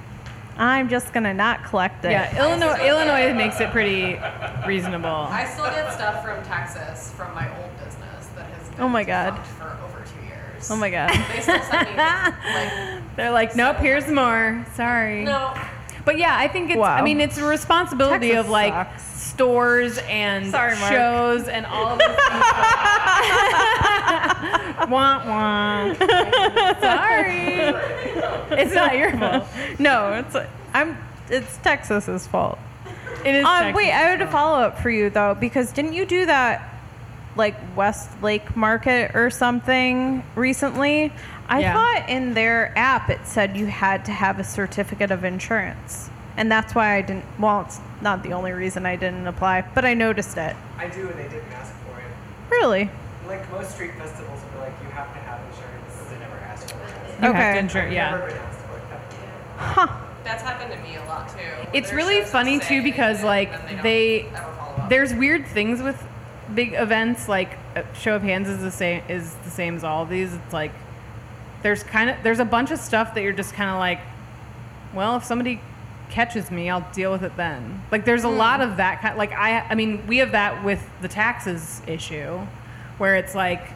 [0.56, 2.10] I'm just gonna not collect it.
[2.10, 4.20] yeah, Illinois Illinois makes it pretty
[4.66, 5.08] reasonable.
[5.08, 9.04] I still get stuff from Texas from my old business that has been Oh my
[9.04, 9.38] God.
[9.46, 9.89] for over two
[10.60, 10.70] years.
[10.70, 11.10] Oh my god.
[11.10, 14.64] They still send me like They're like, nope, here's more.
[14.74, 15.24] Sorry.
[15.24, 15.54] no.
[16.04, 16.78] But yeah, I think it's.
[16.78, 16.96] Wow.
[16.96, 19.02] I mean, it's a responsibility Texas of like sucks.
[19.32, 22.16] stores and Sorry, shows and all of those things.
[24.88, 25.92] wah wah.
[26.80, 27.58] Sorry,
[28.58, 29.44] it's not your fault.
[29.78, 30.34] no, it's
[30.72, 30.96] I'm
[31.28, 32.58] it's Texas's fault.
[33.24, 33.44] It is.
[33.44, 36.69] Um, wait, I had a follow up for you though because didn't you do that
[37.36, 41.12] like West Lake Market or something recently?
[41.48, 41.72] I Yeah.
[41.74, 46.10] thought in their app it said you had to have a certificate of insurance.
[46.36, 49.84] And that's why I didn't well, it's not the only reason I didn't apply, but
[49.84, 50.56] I noticed it.
[50.78, 52.06] I do, and they didn't ask for it.
[52.50, 52.88] Really?
[53.26, 55.92] Like most street festivals, are like you have to have insurance.
[55.92, 57.20] Because they never ask for it.
[57.20, 57.52] You have Okay.
[57.52, 57.88] to insure.
[57.88, 58.10] Yeah.
[58.12, 58.82] Never been asked for it.
[59.58, 59.88] Huh.
[60.24, 61.36] That's happened to me a lot too.
[61.72, 64.88] It's There's really funny say too because like and they, ever follow up.
[64.88, 66.02] there's weird things with
[66.54, 70.02] big events like uh, show of hands is the same is the same as all
[70.02, 70.34] of these.
[70.34, 70.72] It's like
[71.62, 74.00] there's kind of there's a bunch of stuff that you're just kind of like,
[74.94, 75.60] well, if somebody
[76.10, 77.82] catches me, I'll deal with it then.
[77.90, 79.16] Like there's a lot of that kind.
[79.16, 82.38] Like I I mean we have that with the taxes issue,
[82.98, 83.72] where it's like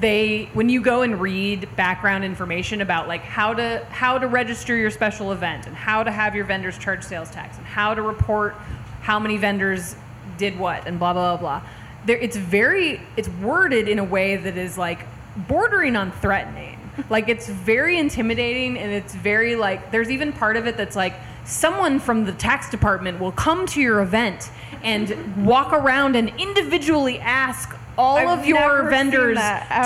[0.00, 4.74] they when you go and read background information about like how to how to register
[4.74, 8.02] your special event and how to have your vendors charge sales tax and how to
[8.02, 8.54] report
[9.02, 9.94] how many vendors
[10.36, 11.68] did what and blah blah blah blah
[12.06, 15.06] there it's very it's worded in a way that is like
[15.48, 16.78] bordering on threatening
[17.10, 21.14] like it's very intimidating and it's very like there's even part of it that's like
[21.44, 24.50] someone from the tax department will come to your event
[24.82, 29.38] and walk around and individually ask all I've of your vendors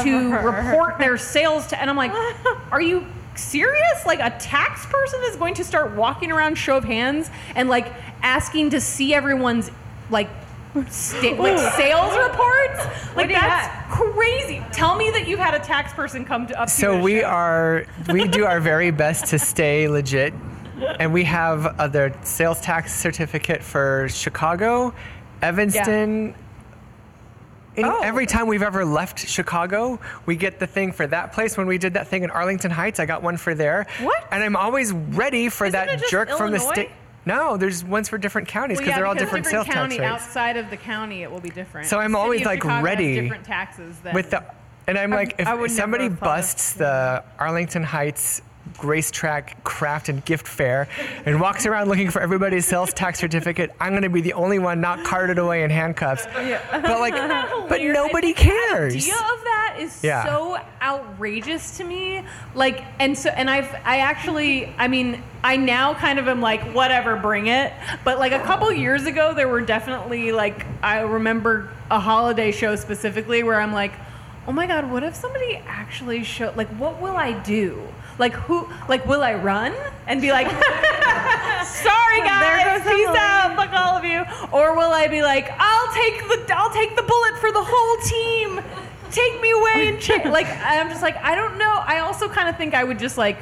[0.03, 2.13] to report their sales to and I'm like,
[2.73, 4.07] are you serious?
[4.07, 7.93] Like a tax person is going to start walking around show of hands and like
[8.23, 9.71] asking to see everyone's
[10.11, 10.29] like
[10.87, 13.17] sta- like sales reports?
[13.17, 14.63] Like do that's crazy.
[14.73, 17.21] Tell me that you've had a tax person come to up So at a we
[17.21, 17.27] show.
[17.27, 20.33] are we do our very best to stay legit,
[21.01, 24.95] and we have uh, the sales tax certificate for Chicago,
[25.43, 26.29] Evanston.
[26.29, 26.35] Any,
[27.81, 28.01] Oh.
[28.03, 31.57] Every time we've ever left Chicago, we get the thing for that place.
[31.57, 33.87] When we did that thing in Arlington Heights, I got one for there.
[34.01, 34.27] What?
[34.33, 36.91] And I'm always ready for Isn't that it just jerk from the state.
[37.29, 39.99] No, there's ones for different counties Well, because yeah, they're all different, different sales county
[39.99, 40.23] tax rates.
[40.29, 41.87] outside of the county it will be different.
[41.87, 44.43] So I'm The always, like, Chicago ready different taxes than with the
[44.87, 48.41] and I'm like, if I would never somebody have thought of- busts the Arlington Heights
[48.83, 50.89] racetrack craft and gift fair
[51.25, 54.59] and walks around looking for everybody's sales tax certificate, I'm going to be the only
[54.59, 56.27] one not carted away in handcuffs.
[56.35, 57.15] Oh, but like,
[57.69, 58.95] but nobody cares.
[58.95, 60.25] The idea of that that is Yeah.
[60.25, 62.25] so outrageous to me.
[62.55, 66.63] Like, and so, and I've, I actually, I mean, I now kind of am like,
[66.75, 67.73] whatever, bring it.
[68.05, 72.77] But like a couple years ago, there were definitely like, I remember a holiday show
[72.77, 73.93] specifically where I'm like,
[74.47, 76.57] oh my god, what if somebody actually showed?
[76.57, 77.83] like, what will I do?
[78.19, 78.69] Like who?
[78.89, 79.75] Like, will I run
[80.07, 80.47] and be like,
[81.65, 85.93] "Sorry guys, peace Emily." out, fuck all of you," or will I be like, "I'll
[85.95, 88.61] take the, I'll take the bullet for the whole team,
[89.13, 91.83] take me away and check." Like, I'm just like, I don't know.
[91.87, 93.39] I also kind of think I would just like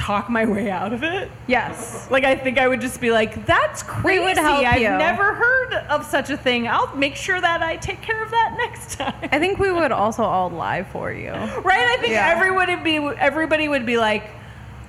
[0.00, 1.30] talk my way out of it.
[1.46, 2.08] Yes.
[2.10, 4.20] Like, I think I would just be like, "That's crazy.
[4.24, 4.88] would help I've you.
[4.88, 6.66] never heard of such a thing.
[6.66, 9.92] I'll make sure that I take care of that next time." I think we would
[9.92, 11.30] also all lie for you.
[11.32, 11.86] Right?
[11.88, 12.32] I think Yeah.
[12.34, 14.24] everyone would be everybody would be like,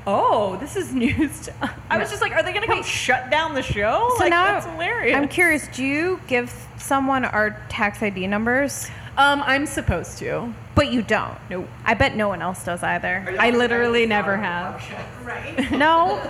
[0.07, 1.53] "Oh, this is news." To
[1.89, 4.29] I was just like, "Are they going to come shut down the show?" So like
[4.29, 5.15] now that's hilarious.
[5.17, 5.67] I'm curious.
[5.67, 8.89] Do you give someone our tax ID numbers?
[9.17, 10.53] um, I'm supposed to.
[10.73, 11.37] But you don't.
[11.49, 11.67] Nope.
[11.83, 13.35] I bet no one else does either.
[13.39, 14.83] I literally never have.
[15.25, 15.71] Right?
[15.71, 16.21] No.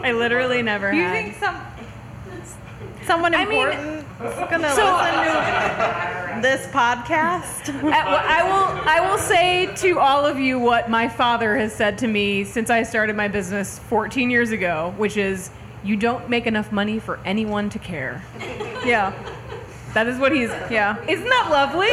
[0.00, 0.96] I literally never have.
[0.96, 1.12] You have.
[1.12, 1.56] think some
[3.08, 7.74] someone I mean, important is gonna so- listen to this podcast?
[7.82, 8.88] I, well, I will.
[8.88, 12.68] I will say to all of you what my father has said to me since
[12.70, 15.50] I started my business 14 years ago, which is,
[15.82, 18.22] "You don't make enough money for anyone to care."
[18.84, 19.12] yeah.
[19.94, 20.50] That is what he's.
[20.70, 21.02] Yeah.
[21.06, 21.88] Isn't that lovely?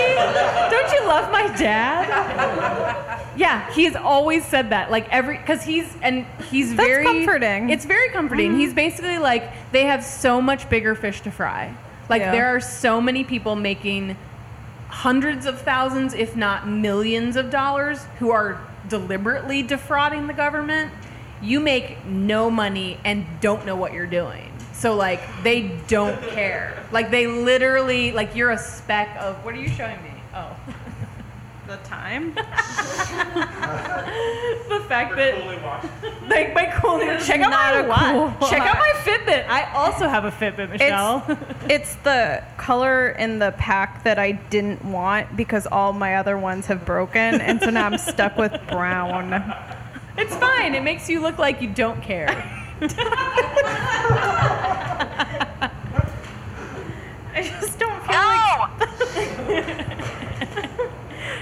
[0.70, 3.22] Don't you love my dad?
[3.38, 4.92] Yeah, he's always said that.
[4.92, 7.70] Like every, because he's and he's That's very comforting.
[7.70, 8.52] It's very comforting.
[8.52, 8.60] Mm-hmm.
[8.60, 11.76] He's basically like they have so much bigger fish to fry.
[12.10, 12.32] Like Yeah.
[12.32, 14.18] there are so many people making
[14.88, 20.92] hundreds of thousands, if not millions of dollars, who are deliberately defrauding the government.
[21.42, 24.52] You make no money and don't know what you're doing.
[24.78, 26.86] So like they don't care.
[26.92, 30.12] Like they literally like you're a speck of what are you showing me?
[30.34, 30.56] Oh.
[31.68, 32.36] The time?
[32.36, 32.42] the
[34.88, 35.34] fact that
[36.30, 38.40] like my cool check out not my a watch.
[38.40, 38.92] cool Check out my.
[38.98, 39.48] Fitbit.
[39.48, 41.24] I also have a Fitbit, Michelle.
[41.28, 46.38] It's, it's the color in the pack that I didn't want because all my other
[46.38, 49.34] ones have broken, and so now I'm stuck with brown.
[50.20, 50.76] it's fine.
[50.76, 52.65] It makes you look like you don't care.
[57.34, 59.92] I just don't feel like.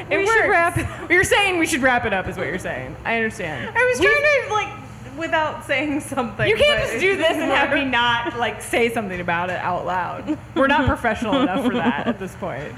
[0.10, 0.32] It We works.
[0.38, 2.96] should wrap You're saying we should wrap it up, is what you're saying.
[3.06, 3.72] I understand.
[3.76, 6.48] I was We- trying to like without saying something.
[6.48, 9.86] You can't just do this and have me not like say something about it out
[9.86, 10.38] loud.
[10.56, 12.74] We're not professional enough for that at this point.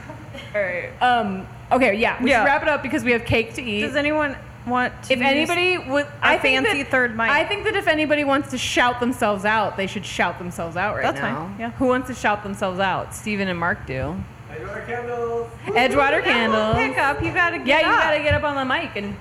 [0.53, 0.91] All right.
[1.01, 1.47] Um.
[1.71, 1.95] Okay.
[1.95, 2.21] Yeah.
[2.23, 2.39] We Yeah.
[2.41, 3.81] should wrap it up because we have cake to eat.
[3.81, 4.37] Does anyone
[4.67, 5.13] want to?
[5.13, 7.29] if use anybody would, I think fancy that- third mic.
[7.29, 10.95] I think that if anybody wants to shout themselves out, they should shout themselves out
[10.95, 11.47] right That's now.
[11.47, 11.71] fine, yeah.
[11.71, 13.13] Who wants to shout themselves out?
[13.13, 14.15] Steven and Mark do.
[14.51, 15.51] Edgewater candles.
[15.65, 16.75] Edgewater candles.
[16.75, 18.03] pick up, you gotta get Yeah, you up.
[18.03, 19.15] gotta get up on the mic and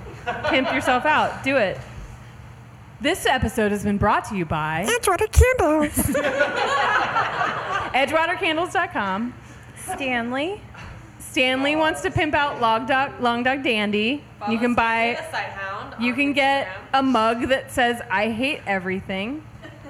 [0.46, 1.42] pimp yourself out.
[1.42, 1.78] Do it.
[3.00, 5.92] This episode has been brought to you by Edgewater candles.
[7.94, 9.34] EdgewaterCandles.com.
[9.76, 10.60] Stanley.
[11.38, 14.22] Stanley wants to pimp out Long Dog, Long Dog Dandy.
[14.48, 15.18] You can buy.
[15.32, 16.00] Sighthound.
[16.00, 19.42] You can get a mug that says "I hate everything."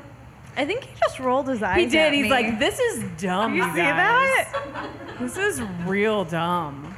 [0.57, 1.77] I think he just rolled his eyes.
[1.81, 1.99] He did.
[2.07, 2.31] at He's me.
[2.31, 4.47] like, "This is dumb." You you see guys.
[4.53, 4.91] that?
[5.21, 6.97] This is real dumb.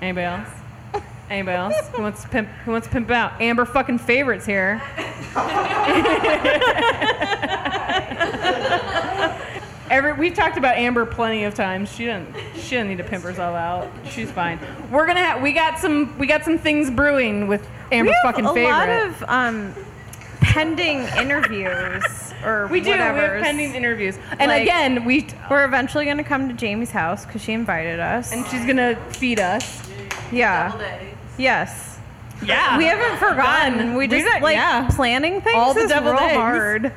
[0.00, 0.48] Anybody else?
[1.28, 2.48] Anybody else who wants to pimp?
[2.64, 3.38] Who wants to pimp out?
[3.42, 4.80] Amber fucking favorites here.
[9.90, 11.92] Every we've talked about Amber plenty of times.
[11.92, 12.32] She doesn't.
[12.54, 13.88] She doesn't need to pimp herself out.
[14.08, 14.58] She's fine.
[14.90, 15.42] We're gonna have.
[15.42, 16.16] We got some.
[16.18, 18.70] We got some things brewing with Amber we have fucking a favorite.
[18.70, 19.74] lot of um,
[20.40, 22.92] pending interviews or we do.
[22.92, 24.16] We have pending interviews.
[24.38, 27.98] And Like- again, we We're eventually going to come to Jamie's house because she invited
[28.00, 28.32] us.
[28.32, 29.82] and she's gonna feed us.
[30.32, 30.72] yeah.
[31.36, 31.98] Yes.
[32.44, 32.78] Yeah.
[32.78, 33.78] We haven't forgotten.
[33.78, 33.90] Done.
[33.94, 34.88] We We just got- like yeah.
[34.92, 36.36] planning things All the is deviled real eggs.
[36.36, 36.92] hard.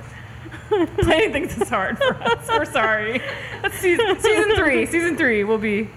[1.00, 2.48] Planning things is hard for us.
[2.50, 3.22] We're sorry.
[3.74, 4.86] Season, season three.
[4.86, 5.90] Season three will be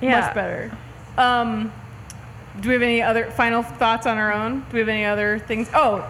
[0.00, 0.20] Yeah.
[0.20, 0.76] much better.
[1.18, 1.72] Um,
[2.60, 4.60] do we have any other final thoughts on our own?
[4.60, 5.68] Do we have any other things?
[5.74, 6.06] Oh,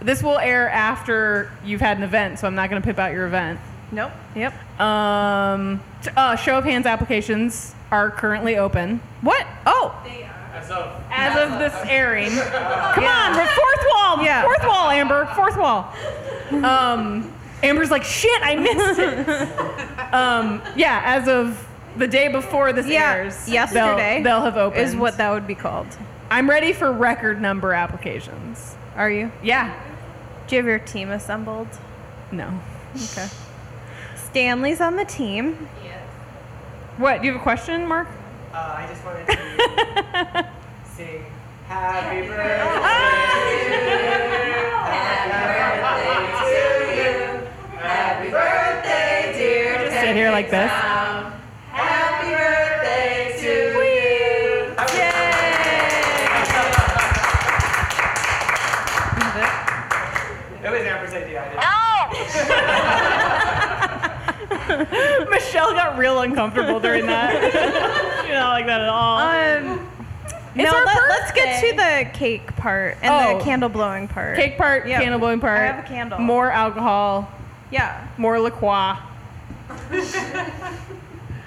[0.00, 3.12] this will air after you've had an event, so I'm not going to pimp out
[3.12, 3.58] your event.
[3.90, 4.12] Nope.
[4.36, 4.80] Yep.
[4.80, 9.00] Um, t- uh, show of hands applications are currently open.
[9.22, 9.46] What?
[9.66, 12.30] Oh, They As of as of this airing.
[12.30, 14.22] Come on, we're fourth wall.
[14.22, 14.42] Yeah.
[14.42, 15.26] Fourth wall, Amber.
[15.34, 15.92] Fourth wall.
[16.62, 19.28] Um, Amber's like, shit, I missed it.
[20.14, 23.14] um, yeah, as of the day before this Yeah.
[23.14, 24.82] airs, they'll- Yesterday they'll, have opened.
[24.82, 25.86] is what that would be called.
[26.30, 28.76] I'm ready for record number applications.
[28.96, 29.32] Are you?
[29.42, 29.72] Yeah.
[30.46, 31.68] Do you have your team assembled?
[32.30, 32.60] No.
[32.94, 33.28] Okay.
[34.16, 35.68] Stanley's on the team.
[35.84, 36.00] Yes.
[36.98, 37.20] What?
[37.20, 38.08] Do you have a question, Mark?
[38.52, 40.48] uh, I just wanted to
[40.96, 41.24] sing
[41.66, 43.68] Happy birthday Happy
[45.58, 46.77] birthday,
[49.36, 49.78] dear.
[49.78, 50.70] Just sit here like this.
[51.70, 54.74] Happy birthday to you.
[60.60, 61.42] It was Amber's idea.
[61.42, 61.48] I
[64.68, 65.30] didn't.
[65.30, 67.32] Michelle got real uncomfortable during that.
[68.24, 69.18] She's not like that at all.
[69.18, 69.88] Um,
[70.54, 73.38] It's no, our let, us get to the cake part and Oh.
[73.38, 74.36] the candle blowing part.
[74.36, 75.00] Cake part, Yeah.
[75.00, 75.60] candle blowing part.
[75.60, 76.18] I have a candle.
[76.18, 77.28] More alcohol,
[77.70, 78.06] Yeah.
[78.16, 78.96] more La Croix.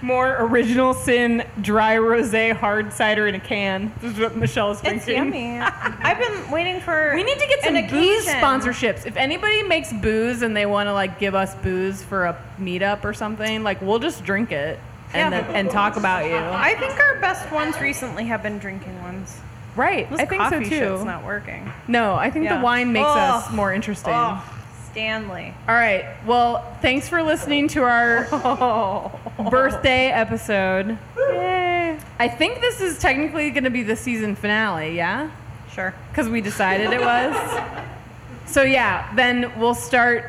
[0.01, 3.93] more original sin dry rosé hard cider in a can.
[4.01, 5.55] This is what Michelle's It's drinking.
[5.57, 5.59] yummy.
[6.01, 7.13] I've been waiting for.
[7.15, 8.41] We need to get some an booze occasion.
[8.41, 9.05] sponsorships.
[9.05, 13.03] If anybody makes booze and they want to like give us booze for a meetup
[13.05, 14.79] or something, like we'll just drink it
[15.13, 15.41] and Yeah.
[15.41, 16.35] then, and talk about you.
[16.37, 19.39] I think our best ones recently have been drinking ones.
[19.75, 20.09] right.
[20.09, 21.05] This I think so coffee shit's too.
[21.05, 21.71] not working.
[21.87, 22.57] No, I think Yeah.
[22.57, 23.13] the wine makes Oh.
[23.19, 24.13] us more interesting.
[24.13, 24.41] Oh,
[24.91, 25.53] Stanley.
[25.67, 26.05] All right.
[26.25, 28.25] Well, thanks for listening to our
[29.49, 30.97] birthday episode.
[31.17, 31.97] Yay.
[32.19, 35.31] I think this is technically going to be the season finale, yeah?
[35.73, 35.93] Sure.
[36.09, 37.61] Because we decided it was.
[38.45, 40.25] So, yeah, then we'll start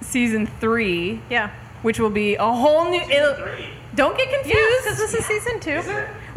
[0.00, 1.50] season three, Yeah.
[1.82, 3.00] which will be a whole new.
[3.00, 3.36] It'll,
[3.96, 4.84] don't get confused.
[4.84, 5.82] because this is season two.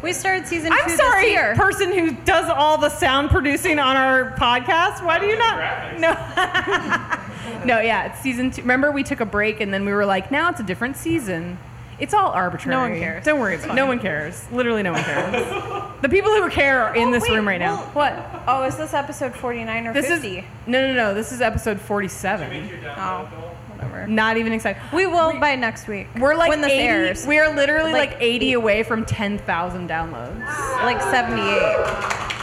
[0.01, 1.53] We started season 2 I'm this sorry, year.
[1.55, 5.05] person who does all the sound producing on our podcast.
[5.05, 5.99] Why do you not?
[5.99, 6.09] No.
[7.65, 8.61] no, yeah, it's season two.
[8.61, 11.57] Remember, we took a break and then we were like, now it's a different season.
[11.99, 12.75] It's all arbitrary.
[12.75, 13.23] No one cares.
[13.23, 13.59] Don't worry.
[13.75, 14.51] No one cares.
[14.51, 15.31] Literally, no one cares.
[16.01, 17.75] the people who care are in Oh, this wait, room right now.
[17.75, 18.43] well- what?
[18.47, 20.37] Oh, is this episode 49 or This 50?
[20.39, 21.13] is no, no, no.
[21.13, 22.69] This is episode 47.
[22.97, 23.50] oh,
[23.83, 24.07] whatever.
[24.07, 24.81] Not even excited.
[24.93, 26.07] We will by next week.
[26.19, 27.27] We're like when this 80, airs.
[27.27, 28.53] We are literally like, Like 80 eight.
[28.53, 30.39] away from 10,000 downloads.
[30.83, 31.41] like 78.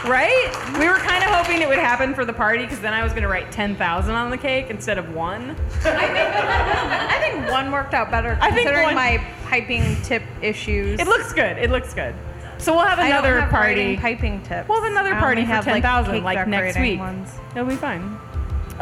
[0.09, 0.77] Right?
[0.79, 3.11] We were kind of hoping it would happen for the party because then I was
[3.11, 5.51] going to write 10,000 on the cake instead of one.
[5.85, 9.17] I think one worked out better I think considering one- my
[9.47, 10.99] piping tip issues.
[10.99, 11.57] It looks good.
[11.57, 12.15] It looks good.
[12.59, 13.95] So we'll have I another have party.
[13.95, 14.67] piping tips.
[14.67, 16.99] We'll have another party for have, 10,000 cake like, next week.
[16.99, 17.31] Ones.
[17.55, 18.17] It'll be fine.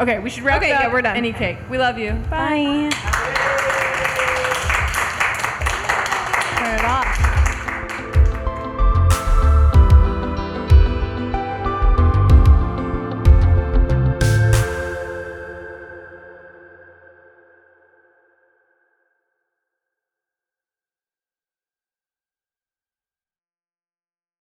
[0.00, 0.82] Okay, we should wrap okay, up.
[0.82, 1.16] yeah, we're done.
[1.16, 1.58] Any cake.
[1.68, 2.12] We love you.
[2.30, 2.88] Bye.
[2.88, 2.90] Bye.
[6.58, 7.27] Turn it off.